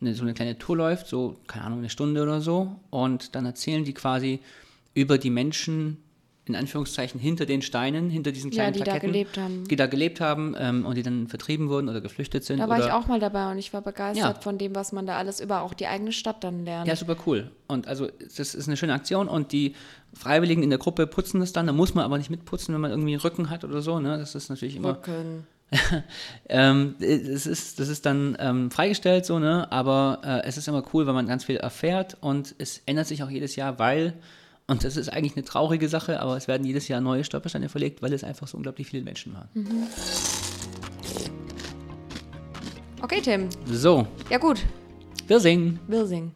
eine, 0.00 0.14
so 0.14 0.22
eine 0.22 0.32
kleine 0.32 0.56
Tour 0.56 0.78
läuft, 0.78 1.08
so, 1.08 1.36
keine 1.46 1.66
Ahnung, 1.66 1.80
eine 1.80 1.90
Stunde 1.90 2.22
oder 2.22 2.40
so. 2.40 2.74
Und 2.88 3.34
dann 3.34 3.44
erzählen 3.44 3.84
die 3.84 3.92
quasi 3.92 4.40
über 4.98 5.16
die 5.18 5.30
Menschen, 5.30 5.98
in 6.46 6.56
Anführungszeichen, 6.56 7.20
hinter 7.20 7.44
den 7.44 7.60
Steinen, 7.62 8.08
hinter 8.08 8.32
diesen 8.32 8.50
Ja, 8.50 8.62
kleinen 8.62 8.72
die 8.72 8.78
da 8.78 8.84
Plaketten, 8.86 9.12
gelebt 9.12 9.36
haben. 9.38 9.68
Die 9.68 9.76
da 9.76 9.86
gelebt 9.86 10.20
haben 10.20 10.54
ähm, 10.58 10.86
und 10.86 10.96
die 10.96 11.02
dann 11.02 11.28
vertrieben 11.28 11.68
wurden 11.68 11.88
oder 11.90 12.00
geflüchtet 12.00 12.42
sind. 12.44 12.58
Da 12.58 12.68
war 12.68 12.78
ich 12.78 12.90
auch 12.90 13.06
mal 13.06 13.20
dabei 13.20 13.50
und 13.52 13.58
ich 13.58 13.72
war 13.74 13.82
begeistert 13.82 14.36
Ja. 14.36 14.40
von 14.40 14.56
dem, 14.56 14.74
was 14.74 14.92
man 14.92 15.06
da 15.06 15.18
alles 15.18 15.40
über 15.40 15.60
auch 15.62 15.74
die 15.74 15.86
eigene 15.86 16.10
Stadt 16.10 16.42
dann 16.42 16.64
lernt. 16.64 16.88
Ja, 16.88 16.96
super 16.96 17.16
cool. 17.26 17.50
Und 17.66 17.86
also 17.86 18.08
das 18.36 18.54
ist 18.54 18.66
eine 18.66 18.76
schöne 18.78 18.94
Aktion 18.94 19.28
und 19.28 19.52
die 19.52 19.74
Freiwilligen 20.14 20.62
in 20.62 20.70
der 20.70 20.78
Gruppe 20.78 21.06
putzen 21.06 21.38
das 21.40 21.52
dann. 21.52 21.66
Da 21.66 21.72
muss 21.74 21.94
man 21.94 22.04
aber 22.04 22.16
nicht 22.16 22.30
mitputzen, 22.30 22.74
wenn 22.74 22.80
man 22.80 22.90
irgendwie 22.92 23.12
einen 23.12 23.20
Rücken 23.20 23.50
hat 23.50 23.62
oder 23.64 23.82
so. 23.82 24.00
Ne? 24.00 24.16
Das 24.18 24.34
ist 24.34 24.48
natürlich 24.48 24.76
immer. 24.76 24.90
Rücken. 24.96 25.46
Ähm, 26.48 26.94
es 26.98 27.46
ist, 27.46 27.78
das 27.78 27.88
ist 27.88 28.06
dann 28.06 28.36
ähm, 28.40 28.70
freigestellt 28.70 29.26
so, 29.26 29.38
ne? 29.38 29.70
Aber 29.70 30.20
äh, 30.24 30.46
es 30.48 30.56
ist 30.56 30.66
immer 30.66 30.82
cool, 30.94 31.06
weil 31.06 31.12
man 31.14 31.26
ganz 31.26 31.44
viel 31.44 31.56
erfährt 31.56 32.16
und 32.22 32.54
es 32.56 32.80
ändert 32.86 33.06
sich 33.06 33.22
auch 33.22 33.28
jedes 33.30 33.54
Jahr, 33.56 33.78
weil, 33.78 34.14
und 34.68 34.84
das 34.84 34.96
ist 34.96 35.08
eigentlich 35.08 35.34
eine 35.34 35.44
traurige 35.44 35.88
Sache, 35.88 36.20
aber 36.20 36.36
es 36.36 36.46
werden 36.46 36.64
jedes 36.66 36.88
Jahr 36.88 37.00
neue 37.00 37.24
Stolpersteine 37.24 37.68
verlegt, 37.68 38.02
weil 38.02 38.12
es 38.12 38.22
einfach 38.22 38.46
so 38.46 38.56
unglaublich 38.56 38.86
viele 38.86 39.02
Menschen 39.02 39.34
waren. 39.34 39.48
Okay, 43.00 43.20
Tim. 43.22 43.48
So, 43.66 44.06
Ja 44.30 44.38
gut, 44.38 44.64
wir 45.26 45.40
singen. 45.40 45.80
wir 45.88 46.06
singen. 46.06 46.32